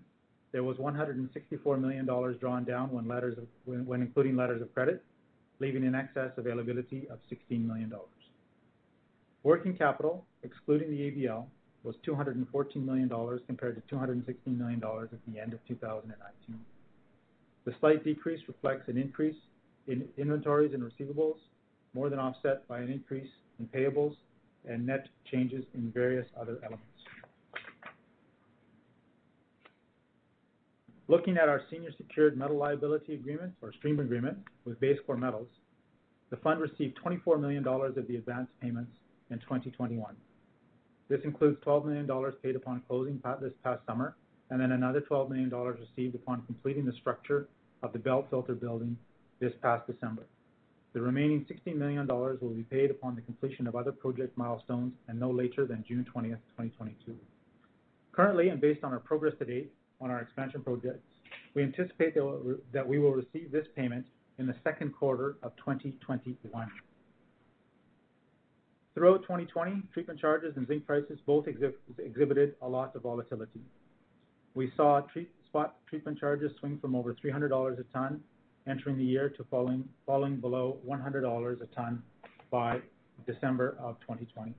there 0.52 0.64
was 0.64 0.76
$164 0.78 1.81
million 1.81 2.07
drawn 2.40 2.64
down 2.64 2.90
when 2.90 3.07
letters 3.07 3.38
when 3.64 4.02
including 4.02 4.37
letters 4.37 4.62
of 4.62 4.73
credit, 4.75 5.02
leaving 5.61 5.87
an 5.87 5.95
excess 5.95 6.31
availability 6.37 7.07
of 7.09 7.19
$16 7.31 7.64
million. 7.66 7.93
Working 9.43 9.76
capital, 9.76 10.25
excluding 10.43 10.90
the 10.90 10.99
ABL, 10.99 11.47
was 11.85 11.95
$214 12.07 12.76
million 12.85 13.09
compared 13.47 13.81
to 13.88 13.95
$216 13.95 14.59
million 14.59 14.83
at 14.83 15.33
the 15.33 15.40
end 15.40 15.52
of 15.52 15.61
2019. 15.69 16.61
The 17.64 17.75
slight 17.81 18.05
decrease 18.05 18.40
reflects 18.49 18.88
an 18.88 18.99
increase 18.99 19.37
in 19.88 20.09
inventories 20.16 20.75
and 20.75 20.83
receivables, 20.83 21.37
more 21.95 22.11
than 22.11 22.19
offset 22.19 22.66
by 22.69 22.78
an 22.81 22.90
increase 22.90 23.31
in 23.59 23.66
payables 23.66 24.16
and 24.69 24.87
net 24.87 25.09
changes 25.31 25.64
in 25.75 25.90
various 25.93 26.26
other 26.38 26.59
elements. 26.62 26.85
Looking 31.09 31.37
at 31.37 31.49
our 31.49 31.62
senior 31.71 31.90
secured 31.97 32.37
metal 32.37 32.57
liability 32.57 33.14
agreement 33.14 33.52
or 33.62 33.73
stream 33.73 34.00
agreement 34.00 34.38
with 34.64 34.81
BaseCore 34.81 35.19
Metals, 35.19 35.47
the 36.31 36.37
fund 36.38 36.61
received 36.61 36.99
$24 37.05 37.40
million 37.40 37.66
of 37.66 38.09
the 38.09 38.16
advanced 38.16 38.52
payments 38.61 38.90
in 39.31 39.38
2021. 39.38 40.16
This 41.09 41.21
includes 41.23 41.59
$12 41.64 41.85
million 41.85 42.33
paid 42.43 42.57
upon 42.57 42.83
closing 42.88 43.23
this 43.40 43.52
past 43.62 43.81
summer, 43.87 44.16
and 44.50 44.61
then 44.61 44.73
another 44.73 45.00
$12 45.00 45.31
million 45.31 45.50
received 45.50 46.16
upon 46.16 46.43
completing 46.47 46.85
the 46.85 46.93
structure 47.00 47.49
of 47.85 47.93
the 47.93 47.99
belt 48.00 48.26
filter 48.28 48.55
building 48.55 48.97
this 49.40 49.52
past 49.62 49.87
December. 49.87 50.23
The 50.93 51.00
remaining 51.00 51.45
$16 51.45 51.76
million 51.76 52.07
will 52.07 52.55
be 52.55 52.62
paid 52.62 52.90
upon 52.90 53.14
the 53.14 53.21
completion 53.21 53.66
of 53.66 53.76
other 53.76 53.93
project 53.93 54.37
milestones 54.38 54.95
and 55.09 55.21
no 55.21 55.31
later 55.31 55.66
than 55.66 55.85
June 55.87 56.07
20th, 56.14 56.40
2022. 56.57 57.14
Currently, 58.12 58.49
and 58.49 58.61
based 58.61 58.83
on 58.83 58.93
our 58.93 58.99
progress 58.99 59.35
to 59.40 59.45
date 59.45 59.71
on 60.00 60.11
our 60.11 60.21
expansion 60.21 60.62
projects, 60.62 61.05
we 61.55 61.62
anticipate 61.62 62.14
that 62.14 62.87
we 62.87 62.99
will 62.99 63.12
receive 63.12 63.52
this 63.52 63.66
payment 63.76 64.07
in 64.38 64.47
the 64.47 64.55
second 64.64 64.95
quarter 64.95 65.37
of 65.43 65.55
2021. 65.57 66.71
Throughout 68.95 69.23
2020, 69.23 69.83
treatment 69.93 70.19
charges 70.19 70.57
and 70.57 70.66
zinc 70.66 70.87
prices 70.87 71.19
both 71.26 71.47
exhibited 71.47 72.55
a 72.62 72.69
lot 72.69 72.97
of 72.97 73.02
volatility. 73.02 73.61
We 74.55 74.73
saw 74.75 75.02
spot 75.47 75.76
treatment 75.87 76.19
charges 76.19 76.52
swing 76.59 76.78
from 76.81 76.95
over 76.95 77.14
$300 77.14 77.78
a 77.78 77.83
ton 77.93 78.21
entering 78.68 78.99
the 78.99 79.04
year 79.04 79.28
to 79.30 79.44
falling 79.50 80.37
below 80.37 80.78
$100 80.88 81.62
a 81.62 81.66
ton 81.75 82.02
by 82.50 82.80
December 83.26 83.76
of 83.80 83.99
2020. 84.00 84.54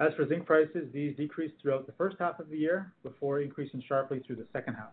As 0.00 0.12
for 0.14 0.26
zinc 0.26 0.46
prices, 0.46 0.88
these 0.92 1.16
decreased 1.16 1.54
throughout 1.62 1.86
the 1.86 1.92
first 1.92 2.16
half 2.18 2.40
of 2.40 2.48
the 2.50 2.56
year 2.56 2.92
before 3.02 3.40
increasing 3.40 3.82
sharply 3.86 4.20
through 4.26 4.36
the 4.36 4.46
second 4.52 4.74
half. 4.74 4.90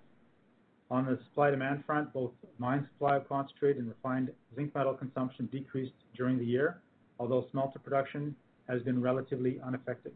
On 0.92 1.06
the 1.06 1.20
supply-demand 1.30 1.84
front, 1.86 2.12
both 2.14 2.32
mine 2.58 2.88
supply 2.94 3.16
of 3.16 3.28
concentrate 3.28 3.78
and 3.78 3.88
refined 3.88 4.32
zinc 4.56 4.74
metal 4.76 4.94
consumption 4.94 5.48
decreased 5.52 5.94
during 6.16 6.38
the 6.38 6.46
year, 6.46 6.80
although 7.20 7.46
smelter 7.52 7.80
production 7.80 8.36
has 8.68 8.82
been 8.84 9.02
relatively 9.02 9.60
unaffected, 9.66 10.14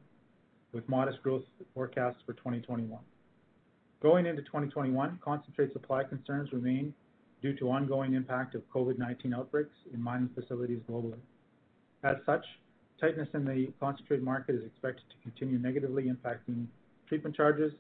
with 0.74 0.88
modest 0.90 1.22
growth 1.24 1.44
forecasts 1.74 2.22
for 2.26 2.34
2021. 2.34 3.00
Going 4.02 4.26
into 4.26 4.42
2021, 4.42 5.20
concentrate 5.24 5.74
supply 5.74 6.04
concerns 6.04 6.52
remain 6.52 6.94
due 7.44 7.54
to 7.58 7.70
ongoing 7.70 8.14
impact 8.14 8.56
of 8.56 8.62
COVID-19 8.74 9.36
outbreaks 9.36 9.76
in 9.94 10.02
mining 10.02 10.30
facilities 10.34 10.80
globally. 10.90 11.20
As 12.04 12.16
such, 12.26 12.46
tightness 13.00 13.28
in 13.34 13.44
the 13.44 13.70
concentrate 13.82 14.24
market 14.24 14.56
is 14.56 14.64
expected 14.64 15.04
to 15.10 15.16
continue 15.22 15.60
negatively 15.60 16.06
impacting 16.06 16.66
treatment 17.08 17.36
charges, 17.36 17.74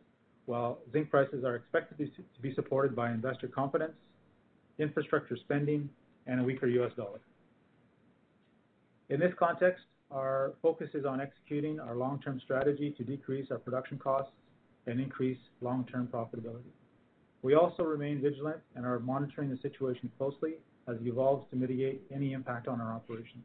while 0.45 0.79
zinc 0.91 1.09
prices 1.09 1.45
are 1.45 1.55
expected 1.55 1.97
to 2.13 2.41
be 2.41 2.53
supported 2.53 2.93
by 2.93 3.09
investor 3.09 3.47
confidence, 3.47 3.93
infrastructure 4.79 5.37
spending, 5.37 5.89
and 6.27 6.41
a 6.41 6.43
weaker 6.43 6.67
U.S. 6.67 6.91
dollar. 6.97 7.21
In 9.09 9.21
this 9.21 9.33
context, 9.39 9.85
our 10.11 10.53
focus 10.61 10.89
is 10.93 11.05
on 11.05 11.21
executing 11.21 11.79
our 11.79 11.95
long-term 11.95 12.41
strategy 12.43 12.93
to 12.97 13.03
decrease 13.03 13.47
our 13.49 13.59
production 13.59 13.97
costs 13.97 14.31
and 14.87 14.99
increase 14.99 15.37
long-term 15.61 16.09
profitability. 16.13 16.71
We 17.43 17.55
also 17.55 17.83
remain 17.83 18.21
vigilant 18.21 18.61
and 18.75 18.85
are 18.85 18.99
monitoring 18.99 19.49
the 19.49 19.57
situation 19.57 20.09
closely 20.17 20.53
as 20.87 20.95
it 20.95 21.05
evolves 21.05 21.45
to 21.51 21.57
mitigate 21.57 22.01
any 22.11 22.31
impact 22.31 22.69
on 22.69 22.79
our 22.79 22.93
operations. 22.93 23.43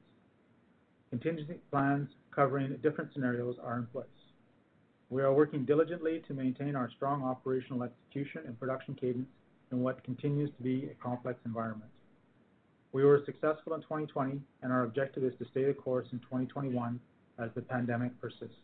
Contingency 1.11 1.59
plans 1.71 2.09
covering 2.35 2.77
different 2.83 3.13
scenarios 3.13 3.57
are 3.63 3.77
in 3.77 3.87
place. 3.87 4.07
We 5.11 5.23
are 5.23 5.33
working 5.33 5.65
diligently 5.65 6.23
to 6.29 6.35
maintain 6.35 6.77
our 6.77 6.89
strong 6.97 7.25
operational 7.25 7.83
execution 7.83 8.43
and 8.47 8.59
production 8.59 8.95
cadence 8.95 9.29
in 9.73 9.81
what 9.81 10.05
continues 10.05 10.51
to 10.57 10.63
be 10.63 10.89
a 10.91 11.03
complex 11.03 11.41
environment. 11.45 11.91
We 12.93 13.05
were 13.05 13.23
successful 13.27 13.75
in 13.75 13.81
2020, 13.83 14.41
and 14.63 14.73
our 14.73 14.85
objective 14.85 15.25
is 15.25 15.33
to 15.39 15.47
stay 15.51 15.65
the 15.65 15.75
course 15.75 16.07
in 16.13 16.21
2021 16.21 17.01
as 17.39 17.51
the 17.55 17.63
pandemic 17.63 18.19
persists. 18.21 18.55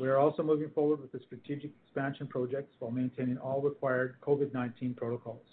We 0.00 0.08
are 0.08 0.16
also 0.16 0.42
moving 0.42 0.70
forward 0.70 1.02
with 1.02 1.12
the 1.12 1.20
strategic 1.26 1.72
expansion 1.84 2.26
projects 2.26 2.74
while 2.78 2.90
maintaining 2.90 3.36
all 3.36 3.60
required 3.60 4.16
COVID-19 4.26 4.96
protocols. 4.96 5.44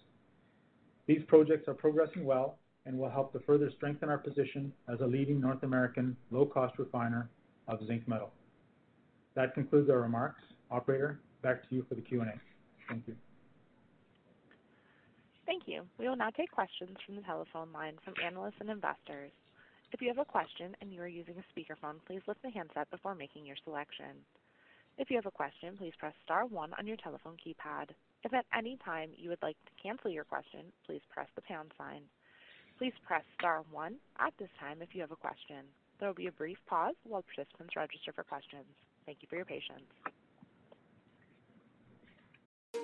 These 1.06 1.24
projects 1.28 1.68
are 1.68 1.74
progressing 1.74 2.24
well 2.24 2.58
and 2.86 2.98
will 2.98 3.10
help 3.10 3.34
to 3.34 3.40
further 3.42 3.70
strengthen 3.76 4.08
our 4.08 4.18
position 4.18 4.72
as 4.88 5.02
a 5.02 5.06
leading 5.06 5.42
North 5.42 5.64
American 5.64 6.16
low-cost 6.32 6.80
refiner 6.80 7.30
of 7.68 7.86
zinc 7.88 8.08
metal. 8.08 8.32
That 9.36 9.54
concludes 9.54 9.90
our 9.90 10.00
remarks. 10.00 10.42
Operator, 10.72 11.20
back 11.42 11.68
to 11.68 11.76
you 11.76 11.86
for 11.90 11.96
the 11.96 12.02
Q&A. 12.02 12.26
Thank 12.88 13.04
you. 13.06 13.16
Thank 15.46 15.64
you. 15.66 15.84
We 16.00 16.08
will 16.08 16.16
now 16.16 16.30
take 16.30 16.52
questions 16.52 16.98
from 17.06 17.18
the 17.18 17.22
telephone 17.22 17.74
line 17.74 17.96
from 18.06 18.14
analysts 18.26 18.56
and 18.62 18.70
investors. 18.70 19.32
If 19.92 20.02
you 20.02 20.08
have 20.08 20.18
a 20.18 20.26
question 20.26 20.76
and 20.82 20.92
you 20.92 21.02
are 21.02 21.08
using 21.08 21.36
a 21.38 21.60
speakerphone, 21.60 21.96
please 22.06 22.22
lift 22.28 22.42
the 22.44 22.50
handset 22.50 22.90
before 22.92 23.16
making 23.16 23.46
your 23.46 23.56
selection. 23.64 24.16
If 24.98 25.12
you 25.12 25.16
have 25.16 25.28
a 25.28 25.32
question, 25.32 25.78
please 25.78 25.94
press 26.00 26.14
star 26.26 26.46
one 26.46 26.74
on 26.80 26.88
your 26.88 26.98
telephone 26.98 27.38
keypad. 27.38 27.90
If 28.24 28.34
at 28.34 28.46
any 28.58 28.78
time 28.84 29.12
you 29.16 29.30
would 29.30 29.42
like 29.44 29.58
to 29.66 29.72
cancel 29.82 30.10
your 30.10 30.24
question, 30.24 30.74
please 30.86 31.02
press 31.14 31.28
the 31.36 31.44
pound 31.44 31.72
sign. 31.78 32.02
Please 32.80 32.94
press 33.06 33.24
star 33.38 33.64
one 33.72 33.96
at 34.20 34.34
this 34.40 34.50
time 34.60 34.82
if 34.82 34.90
you 34.94 35.02
have 35.02 35.12
a 35.12 35.16
question. 35.16 35.66
There 36.00 36.10
will 36.10 36.16
be 36.16 36.28
a 36.28 36.32
brief 36.32 36.58
pause 36.68 36.96
while 37.04 37.24
participants 37.24 37.76
register 37.76 38.12
for 38.12 38.24
questions. 38.24 38.66
Thank 39.06 39.20
you 39.22 39.28
for 39.30 39.36
your 39.36 39.46
patience. 39.46 39.86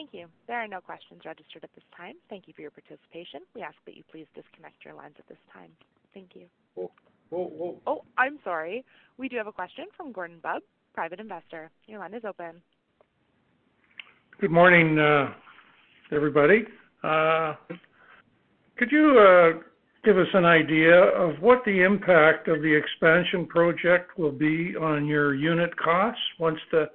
Thank 0.00 0.14
you. 0.14 0.28
There 0.46 0.56
are 0.56 0.66
no 0.66 0.80
questions 0.80 1.20
registered 1.26 1.62
at 1.62 1.68
this 1.74 1.84
time. 1.94 2.14
Thank 2.30 2.48
you 2.48 2.54
for 2.56 2.62
your 2.62 2.70
participation. 2.70 3.42
We 3.54 3.60
ask 3.60 3.74
that 3.84 3.94
you 3.94 4.02
please 4.10 4.24
disconnect 4.34 4.82
your 4.82 4.94
lines 4.94 5.16
at 5.18 5.28
this 5.28 5.36
time. 5.52 5.68
Thank 6.14 6.30
you. 6.32 6.46
Whoa, 6.74 6.90
whoa, 7.28 7.44
whoa. 7.44 7.76
Oh, 7.86 8.04
I'm 8.16 8.38
sorry. 8.42 8.82
We 9.18 9.28
do 9.28 9.36
have 9.36 9.46
a 9.46 9.52
question 9.52 9.84
from 9.98 10.10
Gordon 10.10 10.38
Bubb, 10.42 10.62
private 10.94 11.20
investor. 11.20 11.70
Your 11.86 11.98
line 11.98 12.14
is 12.14 12.22
open. 12.26 12.62
Good 14.40 14.50
morning, 14.50 14.98
uh, 14.98 15.34
everybody. 16.12 16.64
Uh, 17.04 17.56
could 18.78 18.90
you 18.90 19.18
uh, 19.20 19.60
give 20.02 20.16
us 20.16 20.28
an 20.32 20.46
idea 20.46 20.94
of 20.94 21.42
what 21.42 21.62
the 21.66 21.82
impact 21.82 22.48
of 22.48 22.62
the 22.62 22.74
expansion 22.74 23.44
project 23.44 24.18
will 24.18 24.32
be 24.32 24.74
on 24.80 25.04
your 25.04 25.34
unit 25.34 25.76
costs 25.76 26.22
once 26.38 26.58
the 26.72 26.86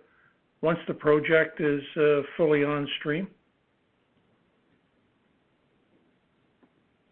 once 0.62 0.80
the 0.88 0.94
project 0.94 1.62
is 1.62 1.82
uh, 1.98 2.22
fully 2.38 2.64
on 2.64 2.88
stream? 3.00 3.28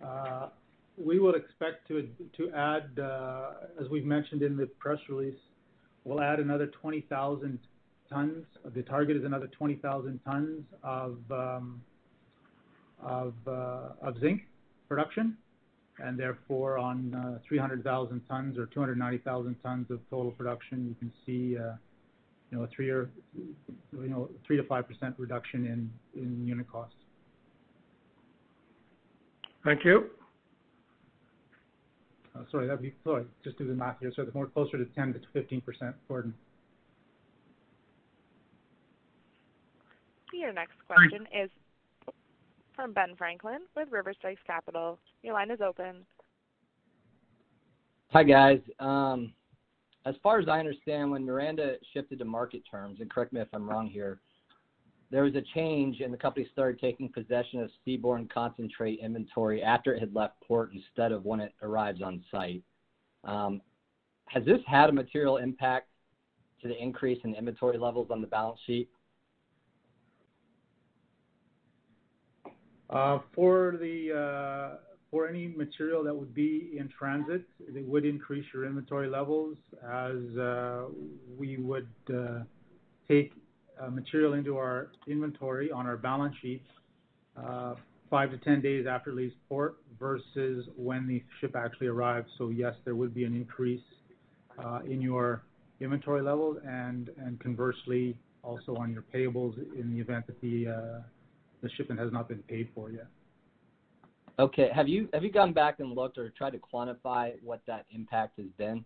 Uh, 0.03 0.49
we 0.97 1.19
would 1.19 1.35
expect 1.35 1.87
to 1.87 2.07
to 2.37 2.51
add, 2.51 2.99
uh, 2.99 3.51
as 3.81 3.89
we've 3.89 4.05
mentioned 4.05 4.41
in 4.41 4.57
the 4.57 4.67
press 4.79 4.99
release, 5.09 5.39
we'll 6.03 6.21
add 6.21 6.39
another 6.39 6.67
20,000 6.67 7.59
tons. 8.09 8.45
The 8.75 8.83
target 8.83 9.17
is 9.17 9.23
another 9.23 9.47
20,000 9.47 10.19
tons 10.25 10.63
of 10.83 11.17
um, 11.31 11.81
of 13.01 13.33
uh, 13.47 13.89
of 14.01 14.19
zinc 14.19 14.41
production, 14.87 15.37
and 15.99 16.19
therefore 16.19 16.77
on 16.77 17.13
uh, 17.15 17.39
300,000 17.47 18.21
tons 18.27 18.57
or 18.57 18.67
290,000 18.67 19.55
tons 19.63 19.89
of 19.89 19.99
total 20.09 20.31
production, 20.31 20.87
you 20.87 20.95
can 20.95 21.11
see 21.25 21.57
uh, 21.57 21.73
you 22.53 22.59
know 22.59 22.65
a 22.65 22.67
three 22.67 22.89
or 22.89 23.09
you 23.35 24.09
know 24.09 24.29
three 24.45 24.57
to 24.57 24.63
five 24.63 24.87
percent 24.87 25.15
reduction 25.17 25.65
in 25.65 26.21
in 26.21 26.45
unit 26.45 26.69
costs. 26.71 26.95
Thank 29.65 29.83
you. 29.83 30.05
Uh, 32.35 32.41
sorry, 32.51 32.67
that'd 32.67 32.81
be 32.81 32.93
sorry. 33.03 33.25
Just 33.43 33.57
do 33.57 33.67
the 33.67 33.73
math 33.73 33.97
here. 33.99 34.11
So 34.15 34.21
it's 34.21 34.33
more 34.35 34.47
closer 34.47 34.77
to 34.77 34.85
10 34.85 35.13
to 35.13 35.19
15 35.33 35.61
percent, 35.61 35.95
Gordon. 36.07 36.33
Your 40.31 40.53
next 40.53 40.75
question 40.87 41.27
is 41.33 41.49
from 42.75 42.93
Ben 42.93 43.15
Franklin 43.17 43.59
with 43.75 43.89
River 43.91 44.13
Strikes 44.17 44.41
Capital. 44.45 44.99
Your 45.23 45.33
line 45.33 45.49
is 45.49 45.59
open. 45.61 46.05
Hi, 48.09 48.23
guys. 48.23 48.59
Um, 48.79 49.33
as 50.05 50.15
far 50.21 50.39
as 50.39 50.47
I 50.47 50.59
understand, 50.59 51.11
when 51.11 51.25
Noranda 51.25 51.75
shifted 51.93 52.19
to 52.19 52.25
market 52.25 52.63
terms, 52.69 52.99
and 52.99 53.09
correct 53.09 53.33
me 53.33 53.41
if 53.41 53.47
I'm 53.53 53.69
wrong 53.69 53.87
here, 53.87 54.19
there 55.11 55.23
was 55.23 55.35
a 55.35 55.43
change 55.53 56.01
and 56.01 56.11
the 56.11 56.17
company 56.17 56.47
started 56.51 56.81
taking 56.81 57.07
possession 57.07 57.61
of 57.61 57.69
seaborne 57.85 58.27
concentrate 58.29 58.99
inventory 58.99 59.61
after 59.61 59.93
it 59.93 59.99
had 59.99 60.13
left 60.15 60.41
port 60.41 60.71
instead 60.73 61.11
of 61.11 61.23
when 61.23 61.39
it 61.39 61.53
arrives 61.61 62.01
on 62.01 62.23
site. 62.31 62.63
Um, 63.23 63.61
has 64.25 64.43
this 64.43 64.59
had 64.65 64.89
a 64.89 64.91
material 64.91 65.37
impact 65.37 65.87
to 66.63 66.67
the 66.67 66.81
increase 66.81 67.19
in 67.23 67.35
inventory 67.35 67.77
levels 67.77 68.07
on 68.09 68.21
the 68.21 68.27
balance 68.27 68.59
sheet? 68.65 68.89
Uh, 72.89 73.19
for 73.35 73.77
the 73.79 74.11
uh, 74.11 74.77
for 75.13 75.27
any 75.27 75.47
material 75.47 76.03
that 76.03 76.15
would 76.15 76.33
be 76.33 76.71
in 76.75 76.89
transit, 76.89 77.43
it 77.59 77.87
would 77.87 78.03
increase 78.03 78.45
your 78.51 78.65
inventory 78.65 79.07
levels 79.07 79.55
as 79.83 80.15
uh, 80.39 80.85
we 81.37 81.57
would 81.57 81.87
uh, 82.11 82.39
take 83.07 83.31
uh, 83.79 83.91
material 83.91 84.33
into 84.33 84.57
our 84.57 84.87
inventory 85.05 85.71
on 85.71 85.85
our 85.85 85.97
balance 85.97 86.35
sheets 86.41 86.65
five 88.09 88.31
to 88.31 88.37
10 88.39 88.61
days 88.61 88.87
after 88.87 89.11
it 89.11 89.15
leaves 89.15 89.35
port 89.47 89.77
versus 89.99 90.65
when 90.75 91.07
the 91.07 91.21
ship 91.39 91.55
actually 91.55 91.87
arrives. 91.87 92.27
So 92.39 92.49
yes, 92.49 92.73
there 92.83 92.95
would 92.95 93.13
be 93.13 93.23
an 93.23 93.35
increase 93.35 93.81
in 94.85 94.99
your 94.99 95.43
inventory 95.79 96.23
levels 96.23 96.57
and, 96.65 97.11
and 97.23 97.39
conversely 97.39 98.17
also 98.41 98.75
on 98.77 98.91
your 98.91 99.03
payables 99.13 99.57
in 99.79 99.93
the 99.93 99.99
event 99.99 100.25
that 100.25 100.41
the, 100.41 101.03
the 101.61 101.69
shipment 101.77 101.99
has 101.99 102.11
not 102.11 102.27
been 102.27 102.41
paid 102.43 102.69
for 102.73 102.89
yet. 102.89 103.07
Okay. 104.39 104.69
Have 104.73 104.87
you 104.87 105.09
have 105.13 105.23
you 105.23 105.31
gone 105.31 105.53
back 105.53 105.79
and 105.79 105.93
looked 105.95 106.17
or 106.17 106.29
tried 106.29 106.51
to 106.51 106.59
quantify 106.59 107.33
what 107.43 107.61
that 107.67 107.85
impact 107.91 108.39
has 108.39 108.47
been? 108.57 108.83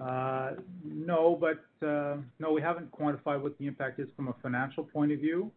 Uh, 0.00 0.52
no, 0.84 1.38
but 1.38 1.86
uh, 1.86 2.16
no, 2.38 2.52
we 2.52 2.62
haven't 2.62 2.90
quantified 2.92 3.42
what 3.42 3.58
the 3.58 3.66
impact 3.66 4.00
is 4.00 4.08
from 4.16 4.28
a 4.28 4.34
financial 4.40 4.84
point 4.84 5.12
of 5.12 5.18
view. 5.18 5.50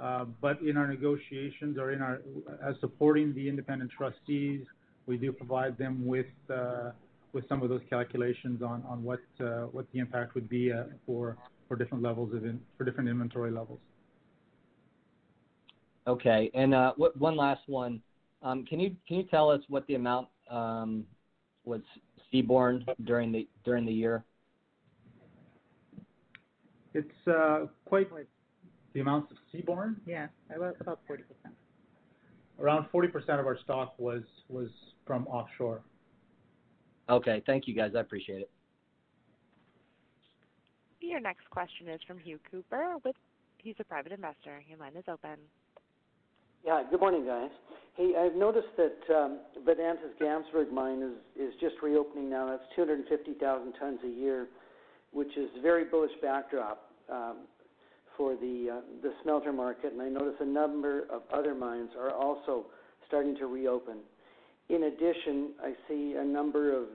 Uh, 0.00 0.26
but 0.42 0.60
in 0.60 0.76
our 0.76 0.86
negotiations 0.86 1.78
or 1.78 1.92
in 1.92 2.02
our 2.02 2.20
as 2.62 2.74
supporting 2.80 3.32
the 3.34 3.48
independent 3.48 3.90
trustees, 3.90 4.60
we 5.06 5.16
do 5.16 5.32
provide 5.32 5.78
them 5.78 6.04
with 6.04 6.26
uh, 6.52 6.90
with 7.32 7.48
some 7.48 7.62
of 7.62 7.68
those 7.68 7.80
calculations 7.88 8.60
on 8.60 8.82
on 8.88 9.02
what 9.02 9.20
uh, 9.40 9.62
what 9.72 9.86
the 9.92 10.00
impact 10.00 10.34
would 10.34 10.48
be 10.48 10.72
uh, 10.72 10.82
for 11.06 11.38
for 11.68 11.76
different 11.76 12.02
levels 12.02 12.34
of 12.34 12.44
in, 12.44 12.60
for 12.76 12.84
different 12.84 13.08
inventory 13.08 13.50
levels. 13.50 13.78
Okay. 16.06 16.50
And 16.54 16.74
uh, 16.74 16.92
what, 16.96 17.16
one 17.16 17.36
last 17.36 17.62
one. 17.66 18.00
Um, 18.42 18.64
can 18.64 18.78
you 18.78 18.94
can 19.08 19.16
you 19.16 19.24
tell 19.24 19.50
us 19.50 19.60
what 19.68 19.86
the 19.86 19.94
amount 19.94 20.28
um, 20.50 21.04
was 21.64 21.80
seaborne 22.32 22.84
during 23.04 23.32
the 23.32 23.48
during 23.64 23.84
the 23.84 23.92
year? 23.92 24.24
It's 26.94 27.26
uh, 27.26 27.66
quite 27.84 28.08
the 28.92 29.00
amounts 29.00 29.32
of 29.32 29.38
seaborne. 29.52 29.96
Yeah, 30.06 30.28
about 30.54 30.76
about 30.80 31.00
40%. 31.08 31.18
Around 32.58 32.86
40% 32.94 33.38
of 33.38 33.46
our 33.46 33.58
stock 33.64 33.94
was 33.98 34.22
was 34.48 34.68
from 35.06 35.26
offshore. 35.26 35.82
Okay. 37.08 37.42
Thank 37.46 37.68
you, 37.68 37.74
guys. 37.74 37.92
I 37.96 38.00
appreciate 38.00 38.40
it. 38.40 38.50
Your 41.00 41.20
next 41.20 41.48
question 41.50 41.88
is 41.88 42.00
from 42.06 42.18
Hugh 42.18 42.38
Cooper 42.50 42.96
with 43.04 43.14
he's 43.58 43.76
a 43.78 43.84
private 43.84 44.12
investor. 44.12 44.62
Your 44.68 44.78
line 44.78 44.96
is 44.96 45.04
open. 45.08 45.36
Yeah, 46.66 46.82
good 46.90 46.98
morning, 46.98 47.24
guys. 47.24 47.50
Hey, 47.94 48.14
I've 48.18 48.34
noticed 48.34 48.66
that 48.76 49.14
um, 49.16 49.38
Vedanta's 49.64 50.10
Gamsberg 50.20 50.72
mine 50.72 51.00
is, 51.00 51.44
is 51.50 51.54
just 51.60 51.76
reopening 51.80 52.28
now. 52.28 52.48
That's 52.50 52.64
250,000 52.74 53.72
tons 53.78 54.00
a 54.04 54.08
year, 54.08 54.48
which 55.12 55.36
is 55.36 55.48
very 55.62 55.84
bullish 55.84 56.10
backdrop 56.20 56.90
um, 57.08 57.36
for 58.16 58.34
the, 58.34 58.78
uh, 58.78 58.80
the 59.00 59.12
smelter 59.22 59.52
market. 59.52 59.92
And 59.92 60.02
I 60.02 60.08
notice 60.08 60.34
a 60.40 60.44
number 60.44 61.02
of 61.02 61.22
other 61.32 61.54
mines 61.54 61.90
are 61.96 62.10
also 62.10 62.66
starting 63.06 63.36
to 63.36 63.46
reopen. 63.46 63.98
In 64.68 64.82
addition, 64.82 65.50
I 65.62 65.72
see 65.86 66.16
a 66.18 66.24
number 66.24 66.76
of 66.76 66.88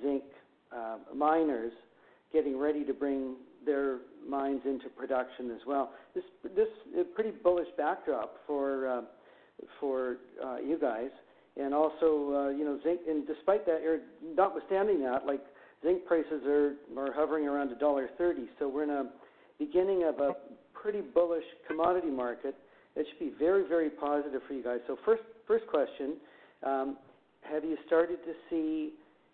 zinc 0.00 0.22
uh, 0.70 0.98
miners 1.12 1.72
getting 2.32 2.56
ready 2.56 2.84
to 2.84 2.94
bring 2.94 3.34
their 3.66 3.98
mines 4.48 4.62
into 4.64 4.88
production 4.88 5.50
as 5.50 5.60
well. 5.66 5.92
This 6.14 6.24
this 6.56 6.68
is 6.92 7.00
a 7.00 7.04
pretty 7.04 7.30
bullish 7.30 7.68
backdrop 7.76 8.36
for 8.46 8.88
uh, 8.88 9.00
for 9.80 10.16
uh, 10.44 10.56
you 10.56 10.78
guys, 10.80 11.10
and 11.56 11.74
also 11.74 12.32
uh, 12.34 12.48
you 12.50 12.64
know 12.64 12.78
zinc. 12.82 13.00
And 13.08 13.26
despite 13.26 13.66
that, 13.66 13.82
or 13.84 14.00
notwithstanding 14.36 15.02
that, 15.02 15.26
like 15.26 15.40
zinc 15.82 16.04
prices 16.06 16.42
are 16.46 16.74
are 16.96 17.12
hovering 17.12 17.46
around 17.46 17.70
a 17.72 17.76
dollar 17.76 18.08
thirty. 18.16 18.46
So 18.58 18.68
we're 18.68 18.84
in 18.84 18.90
a 18.90 19.10
beginning 19.58 20.04
of 20.04 20.20
a 20.20 20.32
pretty 20.72 21.00
bullish 21.00 21.44
commodity 21.66 22.10
market. 22.10 22.54
It 22.96 23.06
should 23.10 23.18
be 23.18 23.32
very 23.38 23.66
very 23.68 23.90
positive 23.90 24.42
for 24.46 24.54
you 24.54 24.62
guys. 24.62 24.80
So 24.86 24.96
first 25.04 25.22
first 25.46 25.66
question, 25.66 26.16
um, 26.64 26.96
have 27.42 27.64
you 27.64 27.76
started 27.86 28.18
to 28.24 28.32
see 28.50 28.92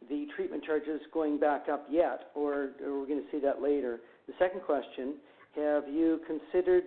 the 0.08 0.26
treatment 0.36 0.62
charges 0.64 1.00
going 1.12 1.38
back 1.38 1.68
up 1.70 1.86
yet, 1.90 2.30
or, 2.34 2.72
or 2.84 3.00
we're 3.00 3.06
going 3.06 3.22
to 3.22 3.30
see 3.32 3.40
that 3.40 3.62
later? 3.62 4.00
The 4.26 4.34
second 4.38 4.62
question, 4.62 5.14
have 5.56 5.84
you 5.88 6.20
considered 6.26 6.84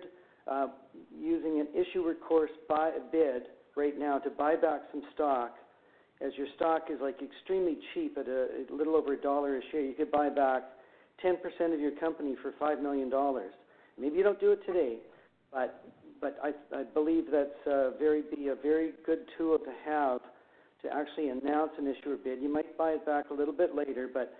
uh, 0.50 0.68
using 1.16 1.60
an 1.60 1.68
issuer 1.74 2.14
course 2.14 2.50
bid 3.12 3.42
right 3.76 3.98
now 3.98 4.18
to 4.18 4.30
buy 4.30 4.56
back 4.56 4.82
some 4.92 5.02
stock, 5.14 5.54
as 6.20 6.32
your 6.36 6.48
stock 6.56 6.88
is 6.90 6.98
like 7.00 7.20
extremely 7.22 7.78
cheap 7.94 8.18
at 8.18 8.26
a, 8.26 8.48
little 8.70 8.96
over 8.96 9.12
a 9.12 9.16
dollar 9.16 9.58
a 9.58 9.60
share, 9.70 9.80
you 9.80 9.94
could 9.94 10.10
buy 10.10 10.28
back 10.28 10.64
10% 11.24 11.34
of 11.72 11.80
your 11.80 11.92
company 11.92 12.34
for 12.42 12.52
$5 12.60 12.82
million. 12.82 13.10
Maybe 13.98 14.16
you 14.16 14.22
don't 14.22 14.40
do 14.40 14.52
it 14.52 14.64
today, 14.66 14.96
but 15.52 16.38
I, 16.42 16.82
believe 16.94 17.24
that's 17.30 17.66
uh, 17.66 17.90
be 17.98 18.48
a 18.48 18.54
very 18.54 18.92
good 19.06 19.20
tool 19.36 19.58
to 19.58 19.72
have 19.86 20.20
to 20.82 20.94
actually 20.94 21.28
announce 21.28 21.72
an 21.78 21.86
issuer 21.86 22.16
bid. 22.16 22.40
You 22.40 22.52
might 22.52 22.76
buy 22.76 22.90
it 22.90 23.06
back 23.06 23.30
a 23.30 23.34
little 23.34 23.54
bit 23.54 23.74
later, 23.74 24.08
but 24.12 24.34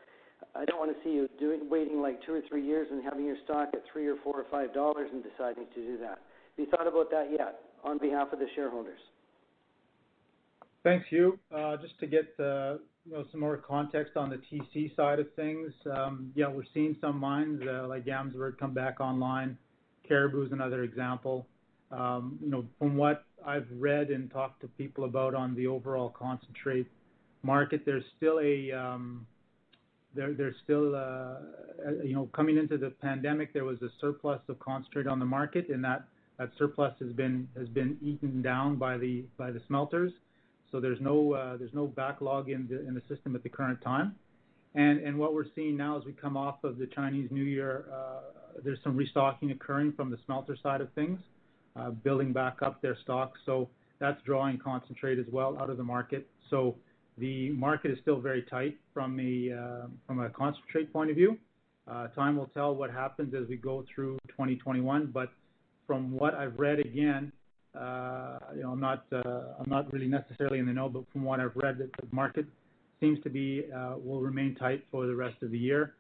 I 0.55 0.65
don't 0.65 0.79
want 0.79 0.91
to 0.91 1.05
see 1.05 1.11
you 1.15 1.29
doing 1.39 1.69
waiting 1.71 2.01
like 2.01 2.25
two 2.25 2.35
or 2.35 2.43
three 2.49 2.65
years 2.65 2.89
and 2.91 3.03
having 3.05 3.25
your 3.25 3.37
stock 3.45 3.71
at 3.73 3.83
three 3.93 4.07
or 4.07 4.17
four 4.25 4.41
or 4.41 4.47
five 4.51 4.73
dollars 4.75 5.09
and 5.13 5.23
deciding 5.23 5.65
to 5.75 5.81
do 5.81 5.99
that. 5.99 6.19
Have 6.19 6.59
you 6.59 6.67
thought 6.67 6.87
about 6.87 7.11
that 7.11 7.29
yet 7.31 7.61
on 7.85 7.99
behalf 7.99 8.33
of 8.33 8.39
the 8.39 8.47
shareholders? 8.55 8.99
Thanks, 10.85 11.07
Hugh. 11.11 11.39
Uh, 11.55 11.77
just 11.77 11.99
to 12.01 12.07
get 12.07 12.35
uh, 12.39 12.79
you 13.05 13.13
know 13.13 13.25
some 13.31 13.41
more 13.41 13.57
context 13.57 14.17
on 14.17 14.31
the 14.31 14.41
TC 14.51 14.95
side 14.97 15.19
of 15.19 15.27
things, 15.35 15.73
um, 15.95 16.33
yeah, 16.35 16.49
we're 16.49 16.63
seeing 16.73 16.97
some 17.01 17.19
mines 17.19 17.63
uh, 17.69 17.87
like 17.87 18.05
Gamsberg 18.05 18.59
come 18.59 18.75
back 18.75 19.01
online. 19.01 19.59
Caribou 20.07 20.47
is 20.47 20.53
another 20.53 20.83
example. 20.83 21.47
Um, 21.91 22.39
you 22.43 22.51
know, 22.51 22.65
from 22.79 22.97
what 22.97 23.25
I've 23.45 23.67
read 23.77 24.11
and 24.11 24.31
talked 24.31 24.61
to 24.61 24.69
people 24.69 25.05
about 25.05 25.35
on 25.35 25.55
the 25.55 25.67
overall 25.67 26.11
concentrate 26.11 26.87
market, 27.43 27.83
there's 27.85 28.05
still 28.17 28.41
a 28.41 28.73
um, 28.73 29.27
there's 30.15 30.55
still 30.65 30.95
uh, 30.95 31.37
you 32.03 32.15
know 32.15 32.29
coming 32.35 32.57
into 32.57 32.79
the 32.79 32.91
pandemic, 32.91 33.53
there 33.53 33.65
was 33.65 33.81
a 33.83 33.89
surplus 34.01 34.41
of 34.49 34.59
concentrate 34.59 35.07
on 35.07 35.19
the 35.19 35.27
market, 35.27 35.69
and 35.69 35.85
that 35.85 36.05
surplus 36.57 36.95
has 37.01 37.13
been 37.13 37.49
has 37.57 37.69
been 37.69 37.97
eaten 38.03 38.43
down 38.43 38.77
by 38.77 38.97
the 38.97 39.25
by 39.37 39.51
the 39.51 39.61
smelters. 39.67 40.13
So 40.71 40.81
there's 40.81 41.01
no 41.01 41.33
uh, 41.33 41.57
there's 41.57 41.75
no 41.75 41.87
backlog 41.87 42.49
in 42.49 42.69
the 42.69 42.87
in 42.87 42.95
the 42.95 43.03
system 43.09 43.35
at 43.35 43.43
the 43.43 43.49
current 43.49 43.81
time. 43.83 44.15
And 44.75 45.01
and 45.01 45.19
what 45.19 45.35
we're 45.35 45.47
seeing 45.55 45.77
now 45.77 45.99
as 45.99 46.05
we 46.05 46.13
come 46.13 46.37
off 46.37 46.63
of 46.65 46.79
the 46.79 46.87
Chinese 46.87 47.31
New 47.31 47.45
Year, 47.45 47.87
uh, 47.93 48.61
there's 48.65 48.79
some 48.85 48.97
restocking 48.97 49.51
occurring 49.51 49.93
from 49.93 50.11
the 50.11 50.19
smelter 50.27 50.57
side 50.63 50.81
of 50.81 50.93
things, 50.93 51.21
uh, 51.77 51.91
building 51.91 52.33
back 52.33 52.59
up 52.63 52.81
their 52.83 52.97
stocks. 53.03 53.41
So 53.47 53.69
that's 53.99 54.21
drawing 54.23 54.59
concentrate 54.59 55.19
as 55.19 55.27
well 55.33 55.59
out 55.59 55.71
of 55.71 55.77
the 55.77 55.85
market. 55.85 56.29
The 57.19 57.51
market 57.51 57.91
is 57.91 57.99
still 58.01 58.21
very 58.21 58.43
tight 58.43 58.79
from 58.95 59.19
a 59.19 59.53
uh, 59.53 59.87
from 60.07 60.21
a 60.21 60.31
concentrate 60.31 60.93
point 60.93 61.11
of 61.11 61.17
view. 61.17 61.37
Uh, 61.91 62.09
time 62.09 62.37
will 62.37 62.51
tell 62.55 62.75
what 62.75 62.91
happens 62.91 63.35
as 63.35 63.49
we 63.49 63.57
go 63.57 63.85
through 63.93 64.19
2021, 64.29 65.07
but 65.13 65.31
from 65.87 66.13
what 66.13 66.35
I've 66.35 66.59
read 66.59 66.79
again, 66.79 67.33
uh, 67.75 68.39
you 68.55 68.63
know, 68.63 68.73
I'm 68.73 68.81
not 68.81 69.05
I'm 69.13 69.69
not 69.69 69.93
really 69.93 70.07
necessarily 70.07 70.59
in 70.59 70.67
the 70.67 70.73
know, 70.73 70.89
but 70.89 71.05
from 71.13 71.25
what 71.25 71.41
I've 71.41 71.57
read, 71.57 71.79
the 71.79 71.89
market 72.13 72.47
seems 73.01 73.21
to 73.25 73.31
be 73.31 73.65
will 74.05 74.21
remain 74.21 74.55
tight 74.55 74.85
for 74.91 75.07
the 75.07 75.15
rest 75.15 75.43
of 75.43 75.51
the 75.51 75.59
year. 75.59 75.95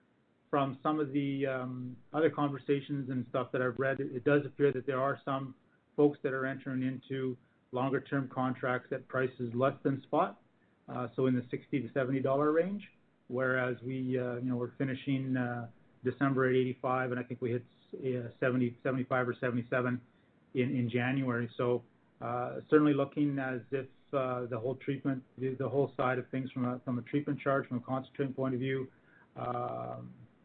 From 0.50 0.78
some 0.83 0.98
of 0.98 1.12
the 1.12 1.46
um, 1.46 1.96
other 2.14 2.31
conversations 2.31 3.11
and 3.11 3.26
stuff 3.28 3.48
that 3.52 3.61
I've 3.61 3.78
read, 3.78 4.00
it 4.00 4.24
does 4.24 4.46
appear 4.46 4.72
that 4.72 4.87
there 4.87 5.00
are 5.00 5.20
some 5.24 5.54
folks 5.96 6.18
that 6.22 6.33
are 6.33 6.46
entering 6.46 6.83
into 6.83 7.37
longer 7.72 8.00
term 8.00 8.31
contracts 8.33 8.92
at 8.92 9.07
prices 9.09 9.52
less 9.54 9.74
than 9.83 10.00
spot, 10.02 10.38
so 11.16 11.27
in 11.27 11.35
the 11.35 11.44
60 11.51 11.81
to 11.81 11.88
70 11.92 12.20
dollar 12.20 12.53
range. 12.53 12.83
Whereas 13.29 13.77
we, 13.85 13.94
you 13.94 14.40
know, 14.42 14.57
we're 14.57 14.70
finishing 14.79 15.37
December 16.05 16.48
at 16.48 16.55
85, 16.55 17.11
and 17.11 17.20
I 17.20 17.22
think 17.22 17.42
we 17.42 17.51
hit 17.51 17.64
70, 18.40 18.77
75 18.83 19.29
or 19.29 19.35
77 19.40 20.01
in 20.55 20.90
January. 20.90 21.48
So 21.57 21.83
uh, 22.20 22.57
certainly 22.68 22.94
looking 22.94 23.38
as 23.38 23.61
if 23.70 23.87
uh, 24.12 24.46
the 24.46 24.59
whole 24.59 24.74
treatment, 24.77 25.22
the 25.38 25.68
whole 25.68 25.92
side 25.96 26.18
of 26.18 26.27
things 26.31 26.51
from 26.53 26.98
a 26.98 27.03
treatment 27.03 27.40
charge, 27.40 27.68
from 27.68 27.79
a 27.79 27.81
concentrate 27.81 28.35
point 28.35 28.55
of 28.55 28.61
view, 28.61 28.88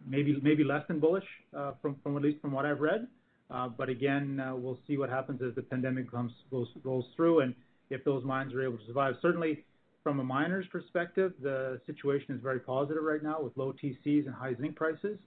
maybe 0.06 0.40
maybe 0.42 0.64
less 0.64 0.84
than 0.88 1.00
bullish, 1.00 1.26
uh, 1.58 1.72
from 1.82 1.98
at 2.06 2.22
least 2.22 2.42
from 2.42 2.52
what 2.52 2.66
I've 2.66 2.82
read. 2.82 3.08
But 3.50 3.90
again, 3.90 4.42
we'll 4.62 4.80
see 4.88 4.98
what 4.98 5.10
happens 5.10 5.42
as 5.42 5.56
the 5.56 5.62
pandemic 5.62 6.12
comes 6.12 6.32
goes 6.52 7.06
through 7.16 7.42
and 7.42 7.56
if 7.90 8.04
those 8.04 8.24
mines 8.24 8.54
are 8.54 8.62
able 8.64 8.78
to 8.78 8.86
survive. 8.86 9.16
Certainly, 9.22 9.64
from 10.04 10.20
a 10.20 10.24
miner's 10.24 10.68
perspective, 10.68 11.34
the 11.42 11.80
situation 11.86 12.36
is 12.36 12.42
very 12.42 12.60
positive 12.60 13.04
right 13.04 13.24
now 13.24 13.42
with 13.42 13.56
low 13.56 13.74
TCs 13.74 14.26
and 14.26 14.36
high 14.36 14.54
zinc 14.60 14.76
prices. 14.76 15.18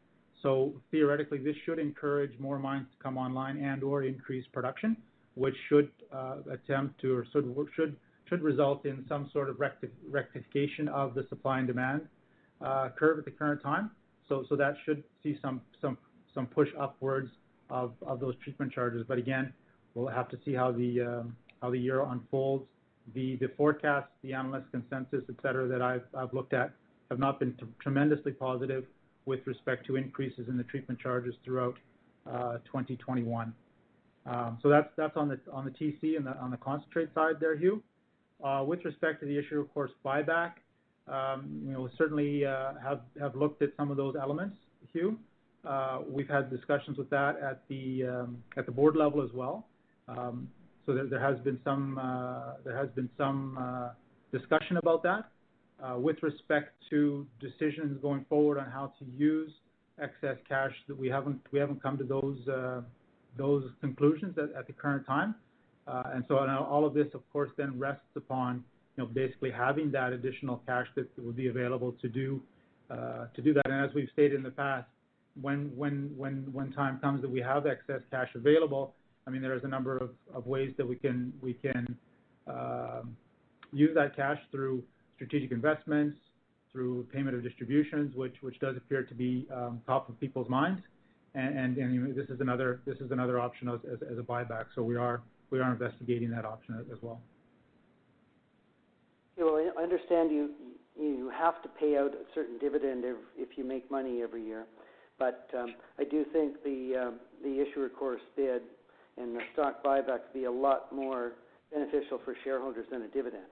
So 0.42 0.74
theoretically, 0.90 1.38
this 1.38 1.56
should 1.64 1.78
encourage 1.78 2.38
more 2.38 2.58
mines 2.58 2.86
to 2.90 3.02
come 3.02 3.16
online 3.16 3.56
and/or 3.56 4.04
increase 4.04 4.44
production, 4.52 4.96
which 5.34 5.56
should 5.68 5.90
uh, 6.12 6.36
attempt 6.50 7.00
to 7.00 7.16
or 7.16 7.26
should 7.74 8.42
result 8.42 8.84
in 8.84 9.04
some 9.08 9.30
sort 9.32 9.48
of 9.48 9.58
rectification 9.58 10.88
of 10.88 11.14
the 11.14 11.26
supply 11.28 11.58
and 11.58 11.66
demand 11.66 12.02
uh, 12.60 12.90
curve 12.98 13.18
at 13.18 13.24
the 13.24 13.30
current 13.30 13.62
time. 13.62 13.90
That 14.28 14.74
should 14.84 15.02
see 15.22 15.38
some 15.40 15.60
push 16.50 16.68
upwards 16.78 17.30
of 17.70 17.94
those 18.20 18.34
treatment 18.44 18.72
charges. 18.72 19.04
But 19.08 19.18
again, 19.18 19.52
we'll 19.94 20.08
have 20.08 20.28
to 20.28 20.38
see 20.44 20.52
how 20.52 20.72
the 20.72 21.00
um, 21.00 21.36
how 21.62 21.70
the 21.70 21.78
year 21.78 22.02
unfolds. 22.02 22.66
The 23.14 23.38
forecasts, 23.56 24.10
the 24.22 24.32
analyst 24.32 24.70
consensus, 24.72 25.22
et 25.28 25.36
cetera, 25.42 25.68
that 25.68 25.82
I've 25.82 26.04
I've 26.16 26.32
looked 26.32 26.52
at 26.52 26.72
have 27.10 27.18
not 27.18 27.38
been 27.38 27.56
tremendously 27.80 28.32
positive 28.32 28.84
with 29.26 29.40
respect 29.46 29.86
to 29.86 29.96
increases 29.96 30.48
in 30.48 30.56
the 30.56 30.64
treatment 30.64 30.98
charges 31.00 31.34
throughout 31.44 31.76
uh, 32.30 32.58
2021. 32.64 33.54
Um, 34.26 34.58
so 34.62 34.68
that's 34.68 34.88
that's 34.96 35.16
on 35.16 35.28
the 35.28 35.38
on 35.52 35.64
the 35.64 35.70
TC 35.70 36.16
and 36.16 36.26
on 36.28 36.50
the 36.50 36.56
concentrate 36.56 37.14
side 37.14 37.36
there, 37.40 37.56
Hugh. 37.56 37.82
Uh, 38.42 38.62
with 38.66 38.84
respect 38.84 39.20
to 39.20 39.26
the 39.26 39.38
issue, 39.38 39.60
of 39.60 39.72
course, 39.72 39.90
buyback, 40.04 40.52
um, 41.08 41.62
you 41.64 41.72
know, 41.72 41.88
certainly 41.96 42.44
uh, 42.44 42.72
have 42.82 43.34
looked 43.34 43.62
at 43.62 43.70
some 43.76 43.90
of 43.90 43.96
those 43.96 44.14
elements, 44.20 44.56
Hugh. 44.92 45.18
Uh, 45.64 46.00
we've 46.08 46.28
had 46.28 46.50
discussions 46.50 46.98
with 46.98 47.08
that 47.10 47.40
at 47.40 47.62
the 47.68 48.04
um, 48.04 48.42
at 48.56 48.66
the 48.66 48.72
board 48.72 48.96
level 48.96 49.22
as 49.22 49.30
well. 49.32 49.66
So 50.86 50.94
there, 50.94 51.20
has 51.20 51.38
been 51.40 51.58
some 51.64 51.98
uh, 51.98 52.54
there 52.64 52.76
has 52.76 52.88
been 52.94 53.10
some 53.18 53.58
uh, 53.60 53.88
discussion 54.32 54.76
about 54.76 55.02
that. 55.02 55.28
Uh, 55.82 55.98
with 55.98 56.16
respect 56.22 56.72
to 56.88 57.26
decisions 57.40 57.98
going 58.00 58.24
forward 58.28 58.56
on 58.56 58.70
how 58.70 58.92
to 58.98 59.04
use 59.04 59.50
excess 60.00 60.36
cash, 60.48 60.72
we 60.96 61.08
haven't 61.08 61.40
we 61.50 61.58
haven't 61.58 61.82
come 61.82 61.98
to 61.98 62.04
those 62.04 62.38
those 63.36 63.64
conclusions 63.80 64.36
at, 64.38 64.66
the 64.66 64.72
current 64.72 65.04
time. 65.06 65.34
And 65.86 66.24
so 66.28 66.38
all 66.38 66.86
of 66.86 66.94
this, 66.94 67.08
of 67.14 67.20
course, 67.32 67.50
then 67.56 67.78
rests 67.78 68.14
upon 68.14 68.64
you 68.96 69.02
know 69.02 69.10
basically 69.12 69.50
having 69.50 69.90
that 69.90 70.12
additional 70.12 70.62
cash 70.66 70.86
that 70.94 71.08
would 71.18 71.36
be 71.36 71.48
available 71.48 71.96
to 72.00 72.08
do 72.08 72.40
to 72.88 73.42
do 73.42 73.52
that. 73.54 73.66
And 73.66 73.84
as 73.84 73.92
we've 73.92 74.08
stated 74.12 74.34
in 74.34 74.44
the 74.44 74.50
past, 74.50 74.86
when 75.40 75.76
when 75.76 76.14
when 76.16 76.46
when 76.52 76.72
time 76.72 77.00
comes 77.00 77.22
that 77.22 77.30
we 77.30 77.40
have 77.40 77.66
excess 77.66 78.02
cash 78.10 78.28
available, 78.36 78.94
I 79.26 79.30
mean 79.30 79.42
there 79.42 79.54
is 79.54 79.64
a 79.64 79.68
number 79.68 79.96
of, 79.98 80.46
ways 80.46 80.72
that 80.76 80.86
we 80.86 80.96
can 80.96 81.32
um, 82.46 83.16
use 83.72 83.94
that 83.94 84.14
cash 84.14 84.38
through 84.52 84.82
strategic 85.16 85.50
investments, 85.50 86.16
through 86.70 87.06
payment 87.12 87.36
of 87.36 87.42
distributions, 87.42 88.14
which 88.14 88.60
does 88.60 88.76
appear 88.76 89.02
to 89.02 89.14
be 89.14 89.46
um, 89.52 89.80
top 89.86 90.08
of 90.08 90.20
people's 90.20 90.48
minds. 90.48 90.80
And, 91.34 91.76
this 92.14 92.28
is 92.30 92.40
another 92.40 93.40
option 93.40 93.68
as, 93.68 94.18
a 94.18 94.22
buyback. 94.22 94.66
So 94.74 94.82
we 94.82 94.96
are 94.96 95.22
investigating 95.52 96.30
that 96.30 96.44
option 96.44 96.84
as 96.92 96.98
well. 97.02 97.20
Well, 99.36 99.70
I 99.76 99.82
understand 99.82 100.30
you 100.30 101.30
have 101.36 101.62
to 101.62 101.68
pay 101.68 101.96
out 101.98 102.12
a 102.12 102.24
certain 102.34 102.58
dividend 102.58 103.04
if, 103.36 103.58
you 103.58 103.64
make 103.64 103.90
money 103.90 104.22
every 104.22 104.44
year, 104.44 104.66
but 105.18 105.50
um, 105.58 105.74
I 105.98 106.04
do 106.04 106.24
think 106.32 106.62
the 106.62 107.14
the 107.42 107.60
issuer 107.60 107.88
course 107.88 108.22
bid 108.34 108.62
and 109.18 109.34
the 109.34 109.40
stock 109.52 109.82
buyback 109.84 110.20
be 110.32 110.44
a 110.44 110.50
lot 110.50 110.92
more 110.92 111.32
beneficial 111.72 112.20
for 112.24 112.34
shareholders 112.44 112.86
than 112.90 113.02
a 113.02 113.08
dividend. 113.08 113.44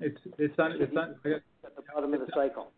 It's 0.00 0.18
it's 0.38 0.54
it's 0.58 0.58
at 0.58 1.76
the 1.76 1.82
bottom 1.94 2.14
of 2.14 2.20
the 2.20 2.26
cycle. 2.34 2.72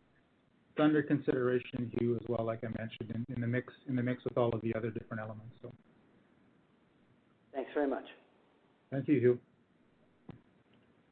It's 0.71 0.81
under 0.81 1.03
consideration, 1.03 1.91
Hugh, 1.99 2.17
as 2.17 2.29
well, 2.29 2.45
like 2.45 2.65
I 2.65 2.69
mentioned, 2.79 3.11
in, 3.15 3.35
in 3.35 3.41
the 3.41 3.47
mix 3.47 3.73
in 3.89 3.97
the 3.97 4.03
mix 4.03 4.25
with 4.25 4.37
all 4.37 4.53
of 4.53 4.61
the 4.61 4.75
other 4.75 4.91
different 4.91 5.23
elements. 5.23 5.55
So. 5.63 5.73
Thanks 7.55 7.71
very 7.73 7.89
much. 7.89 8.05
Thank 8.91 9.09
you, 9.09 9.21
Hugh. 9.21 9.39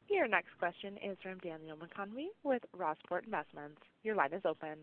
Your 0.09 0.27
next 0.27 0.49
question 0.59 0.97
is 1.03 1.17
from 1.23 1.39
Daniel 1.39 1.77
McConvey 1.77 2.27
with 2.43 2.61
Rossport 2.77 3.25
Investments. 3.25 3.81
Your 4.03 4.15
line 4.15 4.33
is 4.33 4.41
open. 4.45 4.77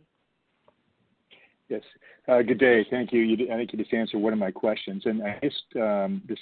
Yes. 1.71 1.83
Uh, 2.29 2.43
good 2.43 2.59
day. 2.59 2.85
Thank 2.91 3.13
you. 3.13 3.21
you. 3.21 3.53
I 3.53 3.57
think 3.57 3.73
you 3.73 3.79
just 3.79 3.95
answered 3.95 4.19
one 4.19 4.33
of 4.33 4.39
my 4.39 4.51
questions, 4.51 5.05
and 5.07 5.23
I 5.23 5.39
missed 5.41 5.77
um, 5.77 6.21
this 6.29 6.39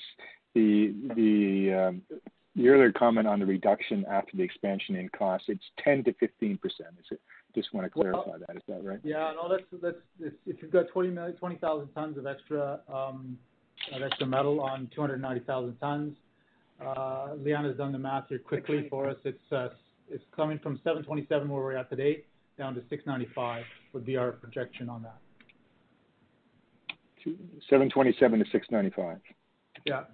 the 0.54 0.94
the 1.14 1.88
um, 1.88 2.02
the 2.56 2.68
earlier 2.68 2.90
comment 2.90 3.28
on 3.28 3.38
the 3.38 3.46
reduction 3.46 4.06
after 4.10 4.36
the 4.36 4.42
expansion 4.42 4.96
in 4.96 5.08
cost, 5.10 5.44
it's 5.48 5.62
10 5.84 6.04
to 6.04 6.12
15 6.14 6.58
percent 6.58 6.88
Is 6.98 7.06
it? 7.12 7.20
Just 7.54 7.72
want 7.72 7.84
to 7.84 7.90
clarify 7.90 8.38
that. 8.38 8.56
Is 8.56 8.62
that 8.68 8.82
right? 8.82 8.98
Yeah. 9.04 9.32
No, 9.36 9.48
that's 9.48 9.62
that's 9.82 10.32
if 10.46 10.56
you've 10.62 10.72
got 10.72 10.88
20,000 10.88 11.88
tons 11.94 12.18
of 12.18 12.26
extra 12.26 12.80
um, 12.92 13.38
of 13.94 14.02
extra 14.02 14.26
metal 14.26 14.60
on 14.60 14.90
290,000 14.94 15.76
tons. 15.76 16.16
Liana 16.80 17.68
has 17.68 17.76
done 17.76 17.92
the 17.92 17.98
math 17.98 18.24
here 18.28 18.38
quickly 18.38 18.86
for 18.88 19.08
us. 19.10 19.16
It's 19.24 19.38
it's 20.10 20.24
coming 20.34 20.58
from 20.58 20.76
727 20.84 21.48
where 21.48 21.62
we're 21.62 21.76
at 21.76 21.90
today 21.90 22.24
down 22.58 22.74
to 22.74 22.80
695 22.90 23.64
would 23.92 24.06
be 24.06 24.16
our 24.16 24.32
projection 24.32 24.88
on 24.88 25.02
that. 25.02 25.18
727 27.68 28.38
to 28.38 28.44
695. 28.50 29.18
Yeah. 29.84 30.04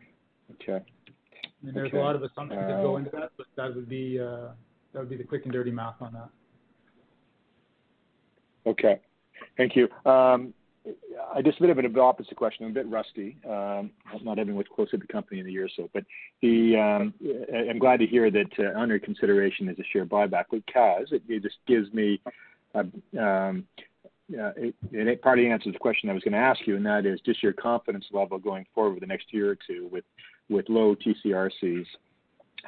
Okay. 0.53 0.85
I 0.85 1.67
mean, 1.67 1.75
there's 1.75 1.93
a 1.93 1.97
lot 1.97 2.17
of 2.17 2.23
assumptions 2.23 2.61
that 2.61 2.83
go 2.83 2.97
into 2.97 3.11
that, 3.11 3.23
uh, 3.23 3.29
but 3.37 3.47
that 3.57 3.75
would 3.75 3.89
be 3.89 4.21
uh, 4.21 4.49
that 4.93 5.01
would 5.01 5.09
be 5.09 5.17
the 5.17 5.25
quick 5.25 5.45
and 5.45 5.53
dirty 5.53 5.71
math 5.71 6.01
on 6.01 6.13
that. 6.13 6.29
Okay. 8.67 9.01
Thank 9.57 9.75
you. 9.77 9.89
Um, 10.11 10.53
I 11.35 11.41
just 11.41 11.59
a 11.59 11.63
bit 11.63 11.71
of 11.71 11.79
an 11.79 11.99
opposite 11.99 12.37
question. 12.37 12.67
I'm 12.67 12.73
a 12.73 12.75
bit 12.75 12.89
rusty, 12.89 13.39
um, 13.49 13.91
not 14.23 14.37
having 14.37 14.57
looked 14.57 14.71
closely 14.71 14.99
at 14.99 15.01
the 15.01 15.13
company 15.13 15.41
in 15.41 15.47
a 15.47 15.51
year 15.51 15.65
or 15.65 15.71
so. 15.75 15.89
But 15.95 16.05
the 16.43 16.77
um, 16.77 17.15
I'm 17.55 17.79
glad 17.79 18.01
to 18.01 18.07
hear 18.07 18.31
that 18.31 18.53
uh, 18.59 18.79
under 18.79 18.99
consideration 18.99 19.69
is 19.69 19.79
a 19.79 19.85
share 19.93 20.05
buyback 20.05 20.45
because 20.51 21.09
it 21.11 21.43
just 21.43 21.57
gives 21.67 21.91
me 21.95 22.21
Uh, 22.75 23.19
um, 23.19 23.65
it 24.29 25.23
partly 25.23 25.49
answers 25.49 25.73
the 25.73 25.79
question 25.79 26.09
I 26.09 26.15
was 26.15 26.23
gonna 26.23 26.39
ask 26.39 26.67
you, 26.67 26.77
and 26.77 26.87
that 26.87 27.07
is 27.07 27.21
just 27.21 27.43
your 27.43 27.53
confidence 27.53 28.07
level 28.13 28.39
going 28.39 28.67
forward 28.75 29.01
the 29.01 29.07
next 29.07 29.33
year 29.33 29.51
or 29.51 29.59
two 29.67 29.89
with 29.93 30.05
with 30.49 30.69
low 30.69 30.95
TCRCs 30.95 31.87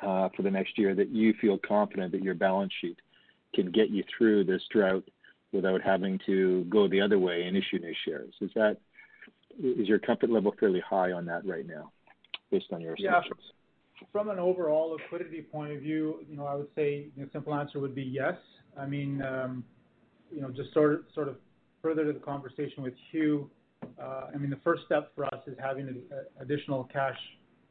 uh, 0.02 0.28
for 0.34 0.42
the 0.42 0.50
next 0.50 0.78
year, 0.78 0.94
that 0.94 1.10
you 1.10 1.34
feel 1.40 1.58
confident 1.58 2.12
that 2.12 2.22
your 2.22 2.34
balance 2.34 2.72
sheet 2.80 2.98
can 3.54 3.70
get 3.70 3.90
you 3.90 4.04
through 4.16 4.44
this 4.44 4.62
drought 4.70 5.04
without 5.52 5.80
having 5.82 6.18
to 6.26 6.64
go 6.64 6.88
the 6.88 7.00
other 7.00 7.18
way 7.18 7.42
and 7.44 7.56
issue 7.56 7.78
new 7.78 7.94
shares. 8.04 8.34
Is 8.40 8.50
that 8.54 8.78
is 9.58 9.88
your 9.88 9.98
comfort 9.98 10.30
level 10.30 10.54
fairly 10.60 10.80
high 10.80 11.12
on 11.12 11.24
that 11.26 11.46
right 11.46 11.66
now 11.66 11.90
based 12.50 12.66
on 12.72 12.80
your 12.80 12.94
assumptions? 12.94 13.40
Yeah. 13.40 14.06
From 14.12 14.28
an 14.28 14.38
overall 14.38 14.90
liquidity 14.90 15.40
point 15.40 15.72
of 15.72 15.80
view, 15.80 16.20
you 16.28 16.36
know, 16.36 16.44
I 16.44 16.54
would 16.54 16.68
say 16.74 17.06
the 17.16 17.28
simple 17.32 17.54
answer 17.54 17.80
would 17.80 17.94
be 17.94 18.02
yes. 18.02 18.34
I 18.78 18.86
mean, 18.86 19.22
um, 19.22 19.64
you 20.36 20.42
know, 20.42 20.50
just 20.50 20.72
sort 20.74 21.02
of 21.16 21.36
further 21.80 22.04
to 22.04 22.12
the 22.12 22.20
conversation 22.20 22.82
with 22.82 22.92
Hugh, 23.10 23.50
I 23.98 24.36
mean, 24.36 24.50
the 24.50 24.60
first 24.62 24.82
step 24.84 25.12
for 25.14 25.24
us 25.24 25.40
is 25.46 25.56
having 25.58 26.02
additional 26.40 26.84
cash 26.84 27.18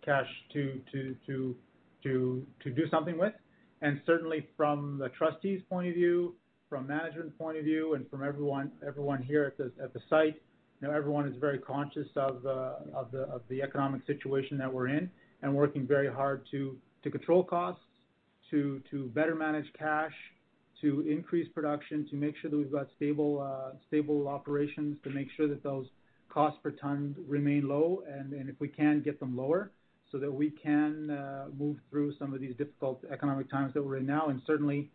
cash 0.04 0.28
to 0.54 0.82
to 0.92 1.16
to 1.28 1.56
to 2.04 2.46
to 2.64 2.70
do 2.72 2.90
something 2.90 3.18
with. 3.18 3.34
And 3.82 4.02
certainly 4.06 4.48
from 4.58 4.98
the 4.98 5.10
trustees' 5.10 5.62
point 5.70 5.90
of 5.90 5.94
view, 5.94 6.34
from 6.70 6.88
management 6.88 7.38
point 7.38 7.58
of 7.58 7.64
view, 7.64 7.94
and 7.94 8.10
from 8.10 8.24
everyone 8.24 8.72
everyone 8.86 9.22
here 9.22 9.44
at 9.44 9.58
the 9.58 9.72
at 9.84 9.94
the 9.94 10.00
site, 10.10 10.42
you 10.82 10.88
know, 10.88 10.94
everyone 10.94 11.28
is 11.28 11.36
very 11.40 11.60
conscious 11.60 12.08
of 12.16 12.46
uh, 12.46 12.74
of 12.96 13.12
the 13.12 13.22
of 13.24 13.42
the 13.50 13.62
economic 13.62 14.02
situation 14.08 14.58
that 14.58 14.74
we're 14.74 14.88
in 14.88 15.10
and 15.44 15.54
working 15.54 15.86
very 15.86 16.12
hard 16.12 16.48
to 16.52 16.76
to 17.04 17.12
control 17.12 17.44
costs, 17.44 17.84
to 18.50 18.82
to 18.90 19.06
better 19.10 19.36
manage 19.36 19.72
cash, 19.78 20.14
to 20.82 21.02
increase 21.02 21.48
production, 21.54 22.08
to 22.10 22.16
make 22.16 22.36
sure 22.42 22.50
that 22.52 22.58
we've 22.58 22.72
got 22.72 22.88
stable 22.96 23.42
uh, 23.42 23.76
stable 23.88 24.28
operations, 24.28 24.98
to 25.04 25.10
make 25.10 25.28
sure 25.36 25.48
that 25.48 25.64
those 25.64 25.88
costs 26.30 26.60
per 26.62 26.72
ton 26.72 27.16
remain 27.28 27.68
low, 27.68 28.04
and 28.08 28.34
if 28.50 28.60
we 28.60 28.68
can 28.68 29.02
get 29.02 29.20
them 29.20 29.38
lower 29.38 29.72
so 30.12 30.20
that 30.20 30.32
we 30.32 30.50
can 30.50 31.10
uh, 31.10 31.46
move 31.58 31.78
through 31.90 32.14
some 32.18 32.34
of 32.34 32.40
these 32.40 32.56
difficult 32.58 33.04
economic 33.12 33.50
times 33.50 33.74
that 33.74 33.82
we're 33.82 33.98
in 33.98 34.06
now. 34.06 34.28
And 34.28 34.42
certainly, 34.46 34.90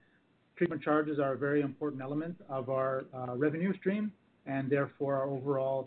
treatment 0.57 0.83
charges 0.83 1.19
are 1.19 1.33
a 1.33 1.37
very 1.37 1.63
important 1.63 2.01
element 2.01 2.37
of 2.49 2.71
our 2.71 3.05
uh, 3.15 3.35
revenue 3.37 3.77
stream 3.79 4.13
and 4.47 4.71
therefore 4.71 5.17
our 5.17 5.29
overall 5.29 5.87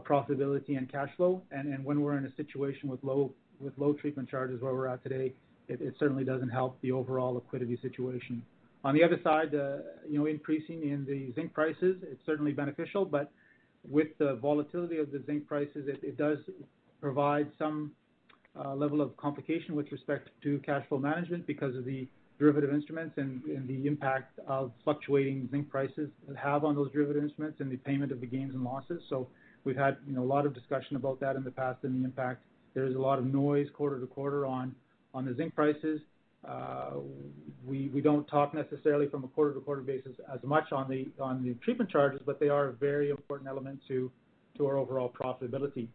profitability 0.00 0.78
and 0.78 0.90
cash 0.90 1.10
flow. 1.16 1.42
And 1.50 1.84
when 1.84 2.00
we're 2.00 2.16
in 2.16 2.24
a 2.24 2.34
situation 2.36 2.88
with 2.88 3.02
low 3.02 3.32
with 3.60 3.74
low 3.78 3.92
treatment 3.92 4.28
charges 4.28 4.60
where 4.60 4.74
we're 4.74 4.88
at 4.88 5.02
today, 5.02 5.32
it 5.68 5.94
certainly 5.98 6.24
doesn't 6.24 6.50
help 6.50 6.80
the 6.82 6.92
overall 6.92 7.34
liquidity 7.34 7.78
situation. 7.80 8.42
On 8.84 8.94
the 8.94 9.02
other 9.02 9.18
side, 9.24 9.54
uh, 9.54 9.78
you 10.08 10.18
know, 10.18 10.26
increasing 10.26 10.82
in 10.82 11.06
the 11.06 11.32
zinc 11.34 11.54
prices, 11.54 11.96
it's 12.02 12.24
certainly 12.26 12.52
beneficial, 12.52 13.04
but 13.06 13.32
with 13.88 14.08
the 14.18 14.36
volatility 14.36 14.98
of 14.98 15.10
the 15.10 15.22
zinc 15.26 15.46
prices, 15.46 15.88
it 15.88 16.16
does 16.18 16.38
provide 17.00 17.50
some 17.58 17.92
uh, 18.62 18.74
level 18.74 19.00
of 19.00 19.16
complication 19.16 19.74
with 19.74 19.90
respect 19.90 20.30
to 20.42 20.58
cash 20.64 20.86
flow 20.88 20.98
management 20.98 21.46
because 21.46 21.74
of 21.74 21.84
the 21.84 22.06
derivative 22.38 22.72
instruments 22.74 23.14
and 23.16 23.42
the 23.66 23.86
impact 23.86 24.38
of 24.46 24.72
fluctuating 24.82 25.48
zinc 25.50 25.68
prices 25.70 26.10
have 26.36 26.64
on 26.64 26.74
those 26.74 26.90
derivative 26.92 27.22
instruments 27.22 27.60
and 27.60 27.70
the 27.70 27.76
payment 27.76 28.12
of 28.12 28.20
the 28.20 28.26
gains 28.26 28.54
and 28.54 28.64
losses. 28.64 29.02
So 29.08 29.28
we've 29.64 29.76
had, 29.76 29.96
you 30.06 30.14
know, 30.14 30.22
a 30.22 30.24
lot 30.24 30.44
of 30.44 30.54
discussion 30.54 30.96
about 30.96 31.20
that 31.20 31.36
in 31.36 31.44
the 31.44 31.50
past 31.50 31.84
and 31.84 32.00
the 32.00 32.04
impact. 32.04 32.42
There 32.74 32.86
is 32.86 32.96
a 32.96 32.98
lot 32.98 33.18
of 33.18 33.26
noise 33.26 33.68
quarter 33.72 34.00
to 34.00 34.06
quarter 34.06 34.46
on 34.46 34.74
on 35.14 35.24
the 35.24 35.34
zinc 35.34 35.54
prices. 35.54 36.00
Uh, 36.46 36.90
we 37.64 38.00
don't 38.02 38.26
talk 38.26 38.54
necessarily 38.54 39.08
from 39.08 39.24
a 39.24 39.28
quarter 39.28 39.54
to 39.54 39.60
quarter 39.60 39.80
basis 39.80 40.12
as 40.32 40.40
much 40.42 40.72
on 40.72 40.88
the 40.88 41.54
treatment 41.62 41.90
charges, 41.90 42.20
but 42.26 42.38
they 42.38 42.48
are 42.48 42.68
a 42.68 42.72
very 42.72 43.10
important 43.10 43.48
element 43.48 43.80
to 43.88 44.10
our 44.60 44.76
overall 44.76 45.10
profitability. 45.10 45.88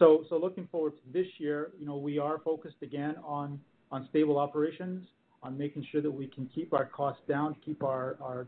Looking 0.00 0.66
forward 0.72 0.94
to 0.96 1.12
this 1.12 1.26
year, 1.38 1.70
you 1.78 1.86
know, 1.86 1.96
we 1.96 2.18
are 2.18 2.40
focused 2.44 2.82
again 2.82 3.14
on 3.24 3.60
stable 4.10 4.38
operations, 4.38 5.06
on 5.42 5.56
making 5.56 5.86
sure 5.92 6.00
that 6.00 6.10
we 6.10 6.26
can 6.26 6.48
keep 6.52 6.72
our 6.72 6.86
costs 6.86 7.22
down, 7.28 7.54
keep 7.64 7.84
our 7.84 8.46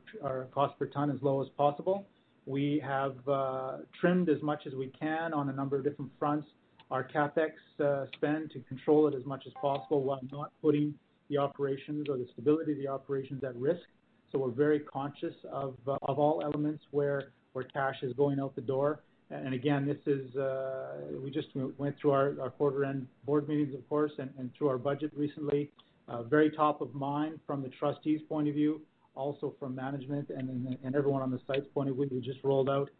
cost 0.52 0.78
per 0.78 0.86
ton 0.86 1.10
as 1.10 1.18
low 1.22 1.42
as 1.42 1.48
possible. 1.56 2.06
We 2.46 2.82
have 2.84 3.16
uh, 3.28 3.78
trimmed 4.00 4.28
as 4.28 4.42
much 4.42 4.66
as 4.66 4.74
we 4.74 4.88
can 4.88 5.32
on 5.32 5.48
a 5.48 5.52
number 5.52 5.76
of 5.76 5.84
different 5.84 6.10
fronts 6.18 6.46
our 6.90 7.02
CapEx 7.02 7.52
uh, 7.82 8.06
spend 8.14 8.50
to 8.52 8.60
control 8.60 9.08
it 9.08 9.14
as 9.14 9.24
much 9.24 9.44
as 9.46 9.52
possible 9.60 10.02
while 10.02 10.20
not 10.30 10.52
putting 10.62 10.94
the 11.34 11.40
operations 11.40 12.08
or 12.08 12.16
the 12.16 12.26
stability 12.32 12.72
of 12.72 12.78
the 12.78 12.88
operations 12.88 13.42
at 13.44 13.54
risk. 13.56 13.82
So 14.30 14.38
we're 14.38 14.50
very 14.50 14.80
conscious 14.80 15.34
of 15.52 15.74
uh, 15.86 15.96
of 16.02 16.18
all 16.18 16.42
elements 16.42 16.84
where 16.90 17.32
where 17.52 17.64
cash 17.64 17.96
is 18.02 18.12
going 18.14 18.40
out 18.40 18.54
the 18.54 18.62
door. 18.62 19.00
And 19.30 19.54
again, 19.54 19.86
this 19.86 19.98
is 20.06 20.36
uh, 20.36 20.96
we 21.22 21.30
just 21.30 21.48
went 21.78 21.96
through 21.98 22.12
our 22.12 22.34
our 22.40 22.50
quarter 22.50 22.84
end 22.84 23.06
board 23.24 23.48
meetings, 23.48 23.74
of 23.74 23.88
course, 23.88 24.12
and 24.18 24.50
through 24.56 24.68
our 24.68 24.78
budget 24.78 25.12
recently. 25.16 25.70
Uh, 26.06 26.22
very 26.22 26.50
top 26.50 26.80
of 26.82 26.94
mind 26.94 27.40
from 27.46 27.62
the 27.62 27.70
trustees' 27.70 28.20
point 28.28 28.46
of 28.48 28.54
view, 28.54 28.82
also 29.14 29.54
from 29.58 29.74
management 29.74 30.28
and 30.30 30.76
and 30.84 30.94
everyone 30.94 31.22
on 31.22 31.30
the 31.30 31.40
site's 31.46 31.66
point 31.74 31.88
of 31.88 31.96
view. 31.96 32.08
We 32.10 32.20
just 32.20 32.42
rolled 32.44 32.68
out 32.68 32.90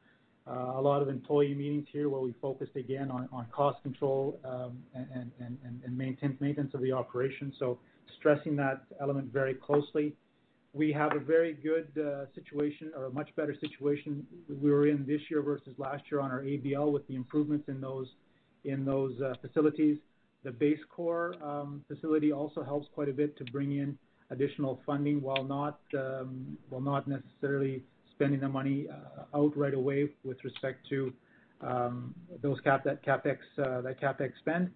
a 0.46 0.80
lot 0.80 1.02
of 1.02 1.08
employee 1.08 1.54
meetings 1.54 1.86
here 1.90 2.08
where 2.08 2.20
we 2.20 2.34
focused 2.40 2.76
again 2.76 3.10
on 3.10 3.28
on 3.32 3.46
cost 3.50 3.82
control 3.82 4.40
um, 4.44 4.78
and 4.94 5.30
and 5.40 5.58
and 5.84 5.98
maintenance 6.40 6.74
of 6.74 6.80
the 6.80 6.92
operation. 6.92 7.52
Stressing 8.18 8.56
that 8.56 8.82
element 9.00 9.32
very 9.32 9.54
closely. 9.54 10.14
We 10.72 10.92
have 10.92 11.14
a 11.14 11.20
very 11.20 11.52
good 11.52 11.88
uh, 11.96 12.24
situation 12.34 12.90
or 12.96 13.04
a 13.04 13.10
much 13.10 13.30
better 13.36 13.54
situation 13.60 14.26
we 14.48 14.70
were 14.70 14.88
in 14.88 15.06
this 15.06 15.20
year 15.30 15.40
versus 15.40 15.74
last 15.78 16.02
year 16.10 16.20
on 16.20 16.30
our 16.30 16.42
ABL 16.42 16.90
with 16.90 17.06
the 17.06 17.14
improvements 17.14 17.68
in 17.68 17.80
those 17.80 18.08
in 18.64 18.84
those 18.84 19.20
uh, 19.20 19.34
facilities. 19.40 19.98
The 20.42 20.50
base 20.50 20.78
BaseCore 20.98 21.42
um, 21.42 21.84
facility 21.88 22.32
also 22.32 22.62
helps 22.62 22.88
quite 22.94 23.08
a 23.08 23.12
bit 23.12 23.36
to 23.38 23.44
bring 23.44 23.78
in 23.78 23.96
additional 24.30 24.80
funding 24.84 25.20
while 25.20 25.44
not 25.44 25.80
um 25.98 26.56
while 26.68 26.80
not 26.80 27.06
necessarily 27.06 27.82
spending 28.14 28.40
the 28.40 28.48
money 28.48 28.86
uh, 28.90 29.38
out 29.38 29.56
right 29.56 29.74
away 29.74 30.10
with 30.24 30.42
respect 30.44 30.86
to 30.88 31.12
um, 31.60 32.14
those 32.42 32.58
cap 32.60 32.84
that 32.84 33.04
capex 33.04 33.38
uh 33.58 33.80
that 33.80 34.00
CapEx 34.00 34.32
spend. 34.40 34.70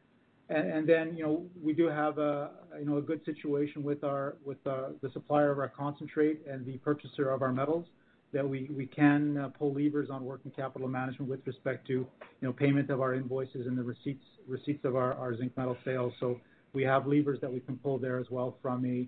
Then, 0.48 1.14
you 1.16 1.24
know, 1.24 1.44
we 1.62 1.72
do 1.72 1.88
have 1.88 2.18
a 2.18 2.50
you 2.78 2.87
know, 2.87 2.98
a 2.98 3.02
good 3.02 3.24
situation 3.24 3.82
with 3.82 4.04
our, 4.04 4.37
with 4.44 4.62
the 4.64 5.11
supplier 5.12 5.50
of 5.50 5.58
our 5.58 5.68
concentrate 5.68 6.42
and 6.50 6.64
the 6.64 6.78
purchaser 6.78 7.30
of 7.30 7.42
our 7.42 7.52
metals 7.52 7.87
that 8.32 8.46
we 8.46 8.88
can 8.94 9.52
pull 9.58 9.72
levers 9.72 10.11
on 10.11 10.24
working 10.24 10.50
capital 10.50 10.88
management 10.88 11.30
with 11.30 11.40
respect 11.46 11.87
to, 11.87 11.92
you 11.92 12.08
know, 12.42 12.52
payment 12.52 12.90
of 12.90 13.00
our 13.00 13.14
invoices 13.14 13.66
and 13.66 13.76
the 13.76 13.82
receipts 13.82 14.24
receipts 14.46 14.84
of 14.84 14.96
our 14.96 15.37
zinc 15.37 15.56
metal 15.56 15.76
sales. 15.84 16.12
So 16.20 16.40
we 16.72 16.82
have 16.84 17.06
levers 17.06 17.38
that 17.40 17.52
we 17.52 17.61
can 17.61 17.76
pull 17.76 17.98
there 17.98 18.18
as 18.18 18.26
well 18.30 18.56
from 18.62 18.84
a 18.84 19.06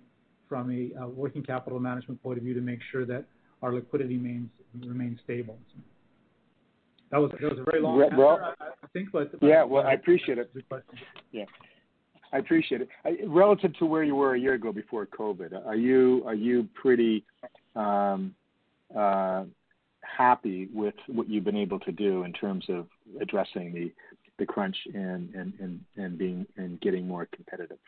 from 0.49 0.71
a 0.71 1.01
uh 1.01 1.07
working 1.07 1.43
capital 1.43 1.79
management 1.79 2.21
point 2.21 2.37
of 2.37 2.43
view 2.43 2.53
to 2.53 2.61
make 2.61 2.79
sure 2.91 3.05
that 3.05 3.25
our 3.61 3.73
liquidity 3.73 4.17
remains 4.17 4.49
remains 4.85 5.19
stable. 5.23 5.57
That 7.11 7.19
was 7.19 7.31
a 7.33 7.63
very 7.69 7.81
long 7.81 8.01
answer. 8.01 8.55
I 8.93 8.99
think, 8.99 9.11
but. 9.11 9.31
Yeah. 9.41 9.63
Well, 9.63 9.85
I 9.85 9.93
appreciate 9.93 10.37
it. 10.37 10.51
Yeah. 11.31 11.45
I 12.33 12.37
appreciate 12.37 12.81
it. 12.81 12.89
Relative 13.27 13.73
to 13.79 13.85
where 13.85 14.03
you 14.03 14.15
were 14.15 14.35
a 14.35 14.39
year 14.39 14.53
ago 14.53 14.71
before 14.71 15.05
COVID, 15.05 15.65
are 15.65 15.75
you 15.75 16.23
are 16.25 16.35
you 16.35 16.67
pretty 16.73 17.25
um, 17.75 18.33
uh, 18.97 19.43
happy 20.01 20.69
with 20.73 20.95
what 21.07 21.29
you've 21.29 21.43
been 21.43 21.57
able 21.57 21.79
to 21.81 21.91
do 21.91 22.23
in 22.23 22.33
terms 22.33 22.65
of 22.69 22.87
addressing 23.19 23.73
the 23.73 23.91
the 24.39 24.45
crunch 24.45 24.77
and 24.93 25.33
and 25.35 25.53
and 25.59 25.79
and 25.97 26.17
being 26.17 26.45
and 26.57 26.79
getting 26.81 27.07
more 27.07 27.27
competitive? 27.33 27.79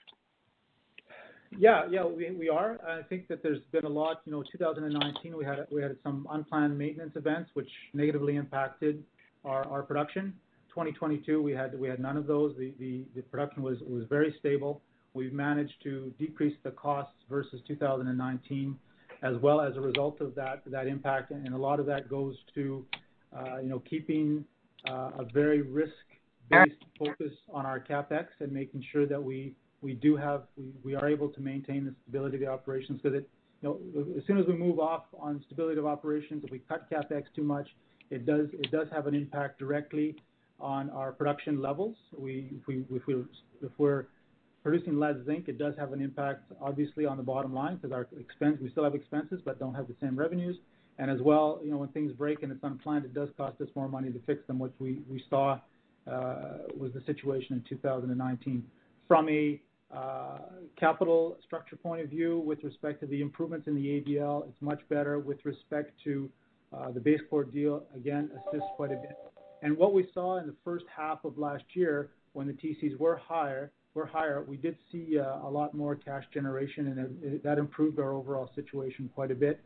Yeah. 1.58 1.86
Yeah, 1.89 2.06
we 2.06 2.32
we 2.32 2.50
are. 2.50 2.80
I 2.86 3.02
think 3.04 3.28
that 3.30 3.44
there's 3.44 3.63
been 3.72 3.86
a 3.86 3.89
lot. 3.89 4.22
You 4.26 4.34
know, 4.34 4.44
2019, 4.52 5.38
we 5.38 5.46
had 5.46 5.68
we 5.72 5.82
had 5.82 5.96
some 6.04 6.28
unplanned 6.32 6.78
maintenance 6.78 7.16
events 7.16 7.50
which 7.54 7.70
negatively 7.94 8.36
impacted 8.36 9.04
our, 9.46 9.66
our 9.68 9.84
production. 9.84 10.34
2022, 10.74 11.42
we 11.42 11.52
had 11.52 12.00
none 12.00 12.18
of 12.18 12.26
those. 12.26 12.56
The 12.58 13.06
production 13.30 13.62
was 13.62 13.78
very 14.10 14.36
stable. 14.40 14.82
We've 15.14 15.34
managed 15.34 15.76
to 15.84 16.12
decrease 16.18 16.56
the 16.64 16.72
costs 16.72 17.14
versus 17.30 17.62
2019 17.68 18.78
as 19.22 19.36
well 19.42 19.62
as 19.62 19.78
a 19.78 19.82
result 19.82 20.20
of 20.20 20.36
that 20.36 20.88
impact. 20.88 21.32
And 21.32 21.54
a 21.54 21.58
lot 21.58 21.80
of 21.80 21.86
that 21.86 22.10
goes 22.10 22.36
to, 22.56 22.86
uh, 23.36 23.60
you 23.60 23.70
know, 23.70 23.80
keeping 23.90 24.44
uh, 24.90 25.12
a 25.20 25.26
very 25.32 25.62
risk-based 25.62 26.84
focus 27.00 27.32
on 27.54 27.66
our 27.66 27.80
CapEx 27.80 28.26
and 28.40 28.52
making 28.52 28.84
sure 28.92 29.06
that 29.06 29.24
we 29.24 29.56
are 29.84 31.08
able 31.08 31.30
to 31.30 31.40
maintain 31.40 31.86
the 31.86 31.96
stability 32.04 32.38
of 32.38 32.42
the 32.42 32.48
operations. 32.48 33.00
Because 33.02 33.20
it, 33.20 33.30
you 33.62 33.70
know, 33.70 34.16
as 34.18 34.26
soon 34.26 34.40
as 34.40 34.46
we 34.48 34.56
move 34.56 34.80
off 34.80 35.04
on 35.18 35.42
stability 35.46 35.80
of 35.80 35.86
operations, 35.86 36.44
if 36.44 36.52
we 36.52 36.60
cut 36.60 36.90
CapEx 36.90 37.24
too 37.36 37.44
much, 37.44 37.70
it 38.10 38.26
does 38.26 38.88
have 38.92 39.08
an 39.08 39.16
impact 39.16 39.58
directly 39.60 40.16
on 40.63 40.89
our 40.91 41.12
production 41.12 41.62
levels. 41.62 41.95
We 42.17 42.52
if 42.67 43.71
we're 43.78 44.08
producing 44.63 44.97
less 44.97 45.15
zinc, 45.26 45.49
it 45.49 45.58
does 45.60 45.76
have 45.78 45.91
an 45.91 46.02
impact, 46.02 46.52
obviously, 46.62 47.06
on 47.06 47.17
the 47.17 47.23
bottom 47.23 47.54
line 47.54 47.76
because 47.76 47.91
our 47.91 48.08
expense 48.19 48.58
we 48.62 48.71
still 48.71 48.86
have 48.86 48.95
expenses 48.95 49.41
but 49.43 49.60
don't 49.60 49.76
have 49.76 49.88
the 49.88 49.95
same 50.02 50.17
revenues. 50.17 50.58
And 50.99 51.12
as 51.12 51.19
well, 51.21 51.60
you 51.63 51.71
know, 51.71 51.78
when 51.78 51.89
things 51.89 52.12
break 52.13 52.43
and 52.43 52.52
it's 52.52 52.63
unplanned, 52.63 53.04
it 53.04 53.13
does 53.13 53.30
cost 53.36 53.60
us 53.62 53.67
more 53.76 53.89
money 53.89 54.12
to 54.12 54.19
fix 54.26 54.45
them, 54.47 54.60
which 54.60 54.73
we 54.80 55.23
saw 55.30 55.60
uh, 56.10 56.58
was 56.78 56.91
the 56.93 57.02
situation 57.06 57.56
in 57.56 57.63
2019. 57.67 58.63
From 59.08 59.28
a 59.30 59.60
uh, 59.93 60.38
capital 60.80 61.38
structure 61.45 61.76
point 61.76 62.02
of 62.02 62.10
view, 62.10 62.39
with 62.39 62.63
respect 62.63 62.99
to 63.02 63.08
the 63.08 63.21
improvements 63.21 63.67
in 63.67 63.76
the 63.76 63.82
ABL, 63.82 64.47
it's 64.47 64.62
much 64.62 64.82
better 64.89 65.19
with 65.19 65.38
respect 65.45 65.91
to 66.04 66.30
uh, 66.76 66.91
the 66.91 66.99
BaseCore 66.99 67.52
deal, 67.52 67.84
again, 67.95 68.32
assists 68.34 68.67
quite 68.76 68.91
a 68.91 68.95
bit. 68.95 69.17
And 69.63 69.78
what 69.78 69.93
we 69.93 70.08
saw 70.13 70.38
in 70.38 70.45
the 70.45 70.56
first 70.63 70.86
half 70.95 71.23
of 71.23 71.38
last 71.38 71.63
year 71.73 72.10
when 72.34 72.47
the 72.47 72.54
TCs 72.54 72.97
were 72.99 73.15
higher, 73.15 73.71
were 73.93 74.06
higher, 74.06 74.43
we 74.45 74.58
did 74.58 74.76
see 74.91 75.17
uh, 75.17 75.47
a 75.47 75.49
lot 75.49 75.73
more 75.73 75.95
cash 75.95 76.26
generation, 76.34 76.88
and 76.88 77.41
that 77.43 77.58
improved 77.58 77.97
our 77.97 78.13
overall 78.13 78.49
situation 78.56 79.10
quite 79.15 79.32
a 79.32 79.36
bit. 79.36 79.60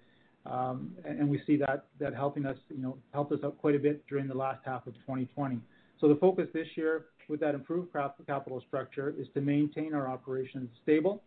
Um 0.45 0.95
and 1.03 1.27
we 1.27 1.41
see 1.45 1.57
that 1.57 2.13
helping 2.13 2.45
us, 2.45 2.57
you 2.69 2.81
know, 2.81 2.97
helped 3.11 3.33
us 3.33 3.39
out 3.43 3.57
quite 3.57 3.75
a 3.75 3.79
bit 3.79 4.05
during 4.07 4.27
the 4.27 4.39
last 4.45 4.61
half 4.63 4.87
of 4.87 4.93
2020. 4.93 5.59
So 5.99 6.07
The 6.07 6.15
focus 6.15 6.47
this 6.53 6.67
year 6.75 7.05
with 7.27 7.39
that 7.41 7.55
improved 7.55 7.91
capital 7.91 8.61
structure 8.67 9.13
is 9.17 9.27
to 9.33 9.41
maintain 9.41 9.93
our 9.93 10.07
operations 10.07 10.69
stable, 10.83 11.23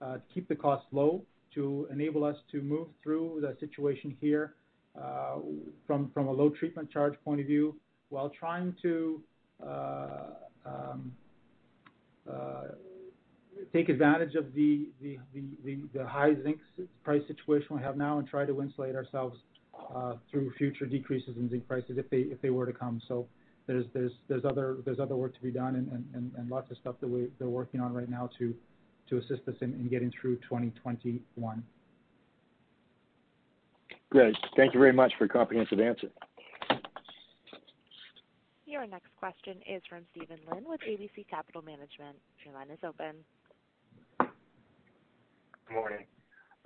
uh, 0.00 0.14
to 0.14 0.22
keep 0.32 0.48
the 0.48 0.54
costs 0.54 0.86
low, 0.92 1.22
to 1.56 1.88
enable 1.90 2.24
us 2.24 2.36
to 2.52 2.62
move 2.62 2.88
through 3.02 3.40
the 3.42 3.54
situation 3.60 4.16
here, 4.20 4.54
uh, 5.00 5.36
from 5.86 6.10
a 6.16 6.32
low 6.32 6.50
treatment 6.50 6.90
charge 6.90 7.14
point 7.24 7.40
of 7.40 7.46
view, 7.46 7.74
while 8.12 8.28
trying 8.28 8.76
to 8.82 9.20
uh, 9.66 10.06
um, 10.66 11.12
uh, 12.30 12.64
take 13.72 13.88
advantage 13.88 14.34
of 14.34 14.52
the 14.54 14.86
high 16.06 16.34
zinc 16.42 16.58
price 17.02 17.22
situation 17.26 17.74
we 17.74 17.82
have 17.82 17.96
now 17.96 18.18
and 18.18 18.28
try 18.28 18.44
to 18.44 18.60
insulate 18.60 18.94
ourselves 18.94 19.38
uh, 19.94 20.14
through 20.30 20.52
future 20.58 20.84
decreases 20.84 21.36
in 21.36 21.48
zinc 21.48 21.66
prices 21.66 21.96
if 21.98 22.40
they 22.42 22.50
were 22.50 22.66
to 22.66 22.72
come. 22.72 23.00
So 23.08 23.26
there's 23.66 23.86
other 24.44 25.16
work 25.16 25.34
to 25.34 25.42
be 25.42 25.50
done 25.50 25.74
and 26.14 26.50
lots 26.50 26.70
of 26.70 26.76
stuff 26.76 26.96
that 27.00 27.30
they're 27.38 27.48
working 27.48 27.80
on 27.80 27.94
right 27.94 28.10
now 28.10 28.28
to 28.38 28.54
assist 29.10 29.46
us 29.46 29.54
in 29.60 29.88
getting 29.90 30.12
through 30.20 30.36
2021. 30.36 31.62
Great. 34.10 34.36
Thank 34.56 34.74
you 34.74 34.80
very 34.80 34.92
much 34.92 35.12
for 35.18 35.24
a 35.24 35.28
comprehensive 35.28 35.80
answer. 35.80 36.08
Your 38.82 38.90
next 38.90 39.14
question 39.16 39.58
is 39.64 39.80
from 39.88 40.00
Steven 40.10 40.38
Lin 40.50 40.64
with 40.66 40.80
ABC 40.80 41.24
Capital 41.30 41.62
Management. 41.62 42.16
Your 42.44 42.52
line 42.52 42.68
is 42.68 42.80
open. 42.82 43.14
Good 44.18 45.72
morning. 45.72 46.04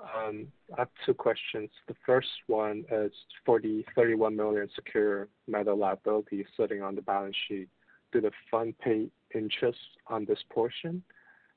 I 0.02 0.78
have 0.78 0.88
two 1.04 1.12
questions. 1.12 1.68
The 1.88 1.94
first 2.06 2.30
one 2.46 2.86
is 2.90 3.12
for 3.44 3.60
the 3.60 3.84
31 3.94 4.34
million 4.34 4.66
secure 4.74 5.28
metal 5.46 5.76
liability 5.76 6.46
sitting 6.58 6.80
on 6.80 6.94
the 6.94 7.02
balance 7.02 7.36
sheet, 7.48 7.68
do 8.12 8.22
the 8.22 8.30
fund 8.50 8.78
pay 8.78 9.10
interest 9.34 9.76
on 10.06 10.24
this 10.24 10.42
portion? 10.48 11.02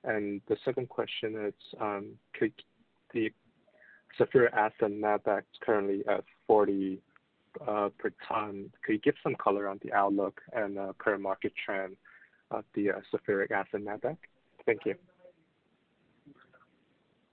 And 0.04 0.42
the 0.50 0.58
second 0.66 0.90
question 0.90 1.36
is, 1.48 1.54
um 1.80 2.16
could 2.38 2.52
the 3.14 3.32
sulfuric 4.20 4.52
acid 4.52 4.92
netback 4.92 5.44
is 5.54 5.60
currently 5.62 6.04
at 6.10 6.26
$40 6.50 7.00
Uh, 7.68 7.90
per 7.98 8.12
ton. 8.28 8.70
Could 8.86 8.94
you 8.94 9.00
give 9.00 9.16
some 9.24 9.36
color 9.36 9.68
on 9.68 9.80
the 9.84 9.92
outlook 9.92 10.40
and 10.54 10.78
uh, 10.78 10.94
current 10.98 11.22
market 11.22 11.52
trend 11.66 11.98
of 12.52 12.64
the 12.76 12.92
uh, 12.92 12.94
sulfuric 13.12 13.52
acid 13.52 13.84
netback? 13.84 14.18
Thank 14.66 14.82
you. 14.86 14.96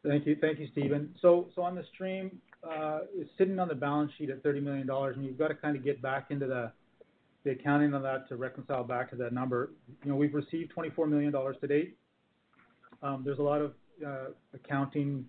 Thank 0.04 0.26
you. 0.26 0.36
Thank 0.40 0.58
you, 0.58 0.68
Steven. 0.72 1.14
On 1.22 1.74
the 1.74 1.84
stream, 1.94 2.38
it's 3.14 3.30
sitting 3.38 3.58
on 3.58 3.68
the 3.68 3.74
balance 3.74 4.10
sheet 4.16 4.30
at 4.30 4.42
$30 4.42 4.62
million, 4.62 4.88
and 4.90 5.24
you've 5.24 5.38
got 5.38 5.48
to 5.48 5.54
kind 5.54 5.76
of 5.76 5.84
get 5.84 6.00
back 6.00 6.26
into 6.30 6.46
the 7.44 7.50
accounting 7.50 7.92
of 7.94 8.02
that 8.02 8.28
to 8.28 8.36
reconcile 8.36 8.84
back 8.84 9.10
to 9.10 9.16
that 9.16 9.32
number. 9.32 9.70
You 10.02 10.10
know, 10.10 10.16
we've 10.16 10.34
received 10.34 10.72
$24 10.74 11.08
million 11.08 11.32
to 11.32 11.66
date. 11.66 11.96
Um, 13.02 13.22
there's 13.24 13.38
a 13.38 13.42
lot 13.42 13.60
of 13.60 13.74
accounting 14.54 15.26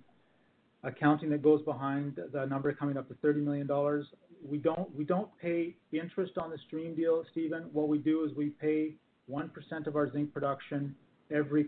that 0.83 1.41
goes 1.43 1.61
behind 1.63 2.19
the 2.31 2.45
number 2.45 2.71
coming 2.73 2.97
up 2.97 3.07
to 3.09 3.13
$30 3.15 3.43
million. 3.43 3.67
We 4.43 4.57
don't 4.57 4.93
we 4.95 5.03
don't 5.03 5.29
pay 5.39 5.75
interest 5.91 6.37
on 6.37 6.49
the 6.49 6.57
stream 6.67 6.95
deal, 6.95 7.23
Stephen. 7.31 7.69
What 7.71 7.87
we 7.87 7.97
do 7.97 8.23
is 8.25 8.35
we 8.35 8.49
pay 8.49 8.93
1% 9.29 9.87
of 9.87 9.95
our 9.95 10.11
zinc 10.11 10.33
production 10.33 10.95
every 11.31 11.67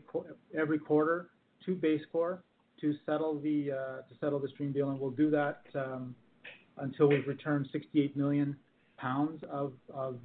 every 0.58 0.79
quarter 0.79 1.29
to 1.65 1.75
BaseCore 1.75 2.39
to 2.82 2.95
settle 3.05 3.39
the 3.39 3.71
uh 3.71 3.75
to 3.75 4.15
settle 4.19 4.39
the 4.39 4.47
stream 4.49 4.71
deal, 4.71 4.89
and 4.89 4.99
we'll 4.99 5.12
do 5.12 5.29
that 5.32 5.62
until 6.77 7.08
we've 7.08 7.27
returned 7.27 7.67
68 7.71 8.15
million 8.15 8.55
pounds 8.97 9.43
of 9.49 9.73
of 9.93 10.19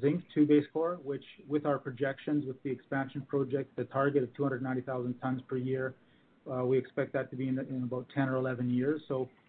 zinc 0.00 0.22
to 0.34 0.46
BaseCore, 0.46 1.02
which 1.02 1.24
with 1.48 1.66
our 1.66 1.78
projections, 1.78 2.46
with 2.46 2.62
the 2.62 2.70
expansion 2.70 3.22
project, 3.22 3.74
the 3.76 3.84
target 3.84 4.22
of 4.22 4.34
290,000 4.34 5.14
tons 5.20 5.40
per 5.48 5.56
year, 5.56 5.94
we 6.64 6.78
expect 6.78 7.12
that 7.12 7.30
to 7.30 7.36
be 7.36 7.48
in 7.48 7.58
about 7.58 8.06
10 8.14 8.28
or 8.28 8.36
11 8.36 8.70
years. 8.70 9.02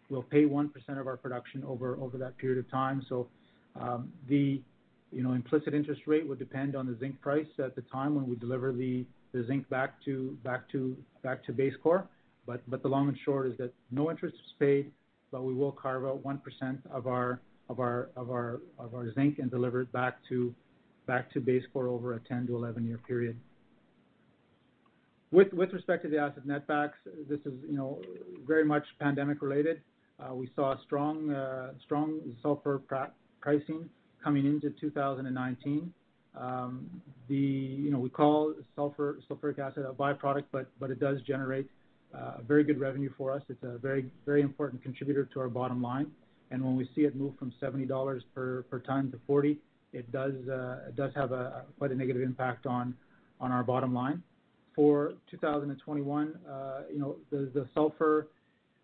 We'll 0.10 0.24
pay 0.24 0.46
1% 0.46 0.70
of 1.00 1.08
our 1.08 1.17
production 1.17 1.63
over 1.65 2.17
that 2.17 2.38
period 2.38 2.60
of 2.60 2.70
time. 2.72 3.06
So 3.10 3.28
um 3.80 4.12
the 4.28 4.62
implicit 5.13 5.74
interest 5.74 6.02
rate 6.06 6.28
would 6.28 6.39
depend 6.39 6.76
on 6.76 6.86
the 6.86 6.96
zinc 7.00 7.20
price 7.22 7.48
at 7.60 7.76
the 7.76 7.82
time 7.84 8.15
when 8.15 8.28
we 8.28 8.36
deliver 8.36 8.72
the 8.72 9.06
zinc 9.46 9.70
back 9.70 10.02
to 10.04 10.38
BaseCore. 10.43 12.08
The 12.48 12.88
long 12.88 13.08
and 13.10 13.17
short 13.26 13.48
is 13.48 13.58
that 13.58 13.74
no 13.91 14.10
interest 14.10 14.36
is 14.36 14.54
paid, 14.60 14.91
but 15.32 15.43
we 15.43 15.54
will 15.54 15.72
carve 15.72 16.06
out 16.06 16.24
1% 16.24 16.78
of 16.91 17.08
our 17.08 17.39
zinc 19.13 19.39
and 19.39 19.52
deliver 19.52 19.82
it 19.82 19.91
back 19.91 20.17
to 20.30 20.56
BaseCore 21.08 21.88
over 21.88 22.13
a 22.15 22.20
10 22.20 22.48
to 22.48 22.54
11-year 22.54 23.00
period. 23.08 23.38
With 25.32 25.54
respect 25.54 26.04
to 26.04 26.10
the 26.10 26.17
acid 26.17 26.43
netbacks, 26.46 27.00
this 27.30 27.39
is, 27.41 27.54
you 27.70 27.78
know, 27.78 28.02
very 28.46 28.65
much 28.65 28.86
pandemic 29.00 29.41
related. 29.41 29.82
Uh, 30.19 30.34
we 30.34 30.49
saw 30.56 30.75
strong 30.86 31.32
uh 31.32 31.71
strong 31.84 32.19
sulfur 32.41 32.82
pricing 33.39 33.89
coming 34.23 34.45
into 34.45 34.71
2019. 34.82 35.93
Um, 36.39 36.89
you 37.27 37.89
know, 37.91 37.99
we 37.99 38.10
call 38.10 38.53
sulfur 38.75 39.19
sulfuric 39.30 39.60
acid 39.60 39.86
a 39.86 39.93
byproduct, 39.93 40.45
but 40.51 40.67
but 40.80 40.89
it 40.89 40.99
does 40.99 41.21
generate 41.21 41.69
a 42.13 42.41
very 42.41 42.63
good 42.63 42.80
revenue 42.80 43.12
for 43.17 43.32
us. 43.32 43.41
It's 43.49 43.63
a 43.63 43.77
very 43.77 44.12
very 44.25 44.41
important 44.41 44.82
contributor 44.82 45.25
to 45.34 45.39
our 45.39 45.49
bottom 45.49 45.82
line. 45.82 46.08
And 46.49 46.63
when 46.63 46.75
we 46.77 46.89
see 46.95 47.01
it 47.01 47.13
move 47.15 47.34
from 47.38 47.53
$70 47.62 48.21
per 48.34 48.63
ton 48.86 49.12
to 49.12 49.17
$40, 49.30 49.58
it 49.91 50.10
does 50.13 50.34
uh, 50.47 51.10
have 51.15 51.31
quite 51.77 51.92
a 51.92 51.96
negative 51.96 52.21
impact 52.21 52.65
on 52.65 52.96
on 53.39 53.52
our 53.52 53.63
bottom 53.63 53.94
line. 53.94 54.23
For 54.75 55.13
2021, 55.31 56.39
you 56.92 57.00
know, 57.00 57.15
the 57.29 57.67
sulfur 57.73 58.27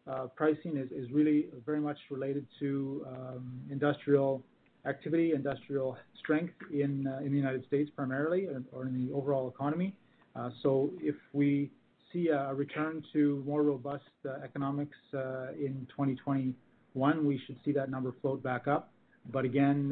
Uh, 0.05 0.27
pricing 0.35 0.75
is 0.75 1.09
really 1.11 1.47
very 1.65 1.79
much 1.79 1.97
related 2.09 2.45
to 2.59 3.05
um, 3.07 3.61
industrial 3.71 4.43
activity, 4.85 5.31
industrial 5.31 5.97
strength 6.19 6.53
in 6.73 7.07
uh, 7.07 7.19
in 7.19 7.31
the 7.31 7.37
United 7.37 7.65
States 7.67 7.89
primarily 7.95 8.47
uh, 8.49 8.59
or 8.73 8.85
in 8.85 9.07
the 9.07 9.13
overall 9.13 9.47
economy. 9.47 9.95
Uh 10.35 10.49
so 10.61 10.89
if 10.99 11.15
we 11.31 11.71
see 12.11 12.27
a 12.27 12.53
return 12.53 13.01
to 13.13 13.41
more 13.45 13.63
robust 13.63 14.03
economics 14.43 14.97
in 15.13 15.87
2021, 15.89 17.25
we 17.25 17.41
should 17.45 17.57
see 17.63 17.71
that 17.71 17.89
number 17.89 18.13
float 18.21 18.43
back 18.43 18.67
up. 18.67 18.91
But 19.31 19.45
again, 19.45 19.91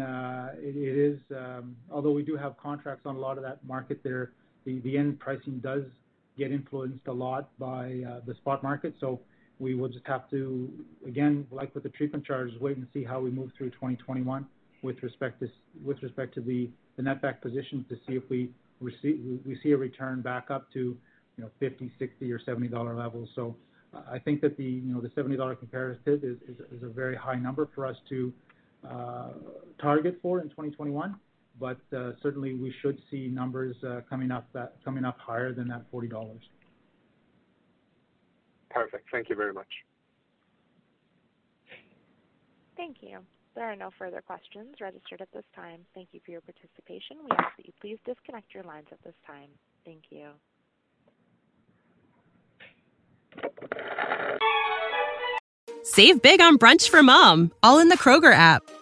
it 0.61 0.75
is 0.75 1.19
um, 1.35 1.75
although 1.89 2.11
we 2.11 2.21
do 2.21 2.35
have 2.35 2.57
contracts 2.57 3.05
on 3.05 3.15
a 3.15 3.19
lot 3.19 3.37
of 3.37 3.43
that 3.43 3.65
market 3.65 4.01
there, 4.03 4.33
the 4.65 4.97
end 4.97 5.19
pricing 5.19 5.59
does 5.63 5.83
get 6.37 6.51
influenced 6.51 7.07
a 7.07 7.13
lot 7.13 7.49
by 7.57 8.03
the 8.27 8.35
spot 8.35 8.61
market. 8.61 8.93
We 9.61 9.75
will 9.75 9.89
just 9.89 10.07
have 10.07 10.27
to, 10.31 10.69
again, 11.05 11.45
like 11.51 11.73
with 11.75 11.83
the 11.83 11.89
treatment 11.89 12.25
charges, 12.25 12.59
wait 12.59 12.77
and 12.77 12.87
see 12.93 13.03
how 13.03 13.19
we 13.19 13.29
move 13.29 13.51
through 13.55 13.69
2021 13.69 14.47
with 14.81 15.03
respect 15.03 15.39
to 15.41 15.47
with 15.85 16.01
respect 16.01 16.33
to 16.33 16.41
the 16.41 16.67
netback 16.99 17.41
position 17.41 17.85
to 17.89 17.95
see 18.07 18.15
if 18.15 18.23
we 18.29 18.49
we 18.79 18.91
see 19.61 19.71
a 19.71 19.77
return 19.77 20.21
back 20.21 20.49
up 20.49 20.71
to 20.73 20.79
you 20.79 21.43
know 21.43 21.49
50, 21.59 21.91
60, 21.99 22.31
or 22.31 22.39
70 22.43 22.67
dollar 22.69 22.95
levels. 22.95 23.29
So 23.35 23.55
I 24.09 24.17
think 24.17 24.41
that 24.41 24.57
the 24.57 24.63
you 24.63 24.93
know 24.93 24.99
the 24.99 25.11
70 25.13 25.37
dollar 25.37 25.55
comparative 25.55 26.23
is, 26.23 26.37
a 26.81 26.87
very 26.87 27.15
high 27.15 27.35
number 27.35 27.69
for 27.75 27.85
us 27.85 27.95
to 28.09 28.33
uh, 28.89 29.29
target 29.79 30.17
for 30.21 30.39
in 30.39 30.49
2021. 30.49 31.15
But 31.59 31.77
uh, 31.95 32.13
certainly 32.23 32.55
we 32.55 32.73
should 32.81 32.97
see 33.11 33.27
numbers 33.27 33.75
uh, 33.87 34.01
coming 34.09 34.31
up 34.31 34.47
that 34.53 34.77
coming 34.83 35.05
up 35.05 35.17
higher 35.19 35.53
than 35.53 35.67
that 35.67 35.83
40 35.91 36.07
dollars. 36.07 36.41
Perfect. 38.73 39.07
Thank 39.11 39.29
you 39.29 39.35
very 39.35 39.53
much. 39.53 39.67
Thank 42.77 42.97
you. 43.01 43.19
There 43.53 43.69
are 43.69 43.75
no 43.75 43.89
further 43.99 44.21
questions 44.21 44.75
registered 44.79 45.21
at 45.21 45.31
this 45.33 45.43
time. 45.55 45.81
Thank 45.93 46.09
you 46.13 46.21
for 46.25 46.31
your 46.31 46.41
participation. 46.41 47.17
We 47.23 47.31
ask 47.37 47.57
that 47.57 47.65
you 47.65 47.73
please 47.81 47.97
disconnect 48.05 48.53
your 48.53 48.63
lines 48.63 48.87
at 48.91 49.03
this 49.03 49.13
time. 49.27 49.49
Thank 49.85 50.03
you. 50.09 50.29
Save 55.83 56.21
big 56.21 56.39
on 56.41 56.57
brunch 56.57 56.89
for 56.89 57.03
mom, 57.03 57.51
all 57.61 57.79
in 57.79 57.89
the 57.89 57.97
Kroger 57.97 58.33
app. 58.33 58.63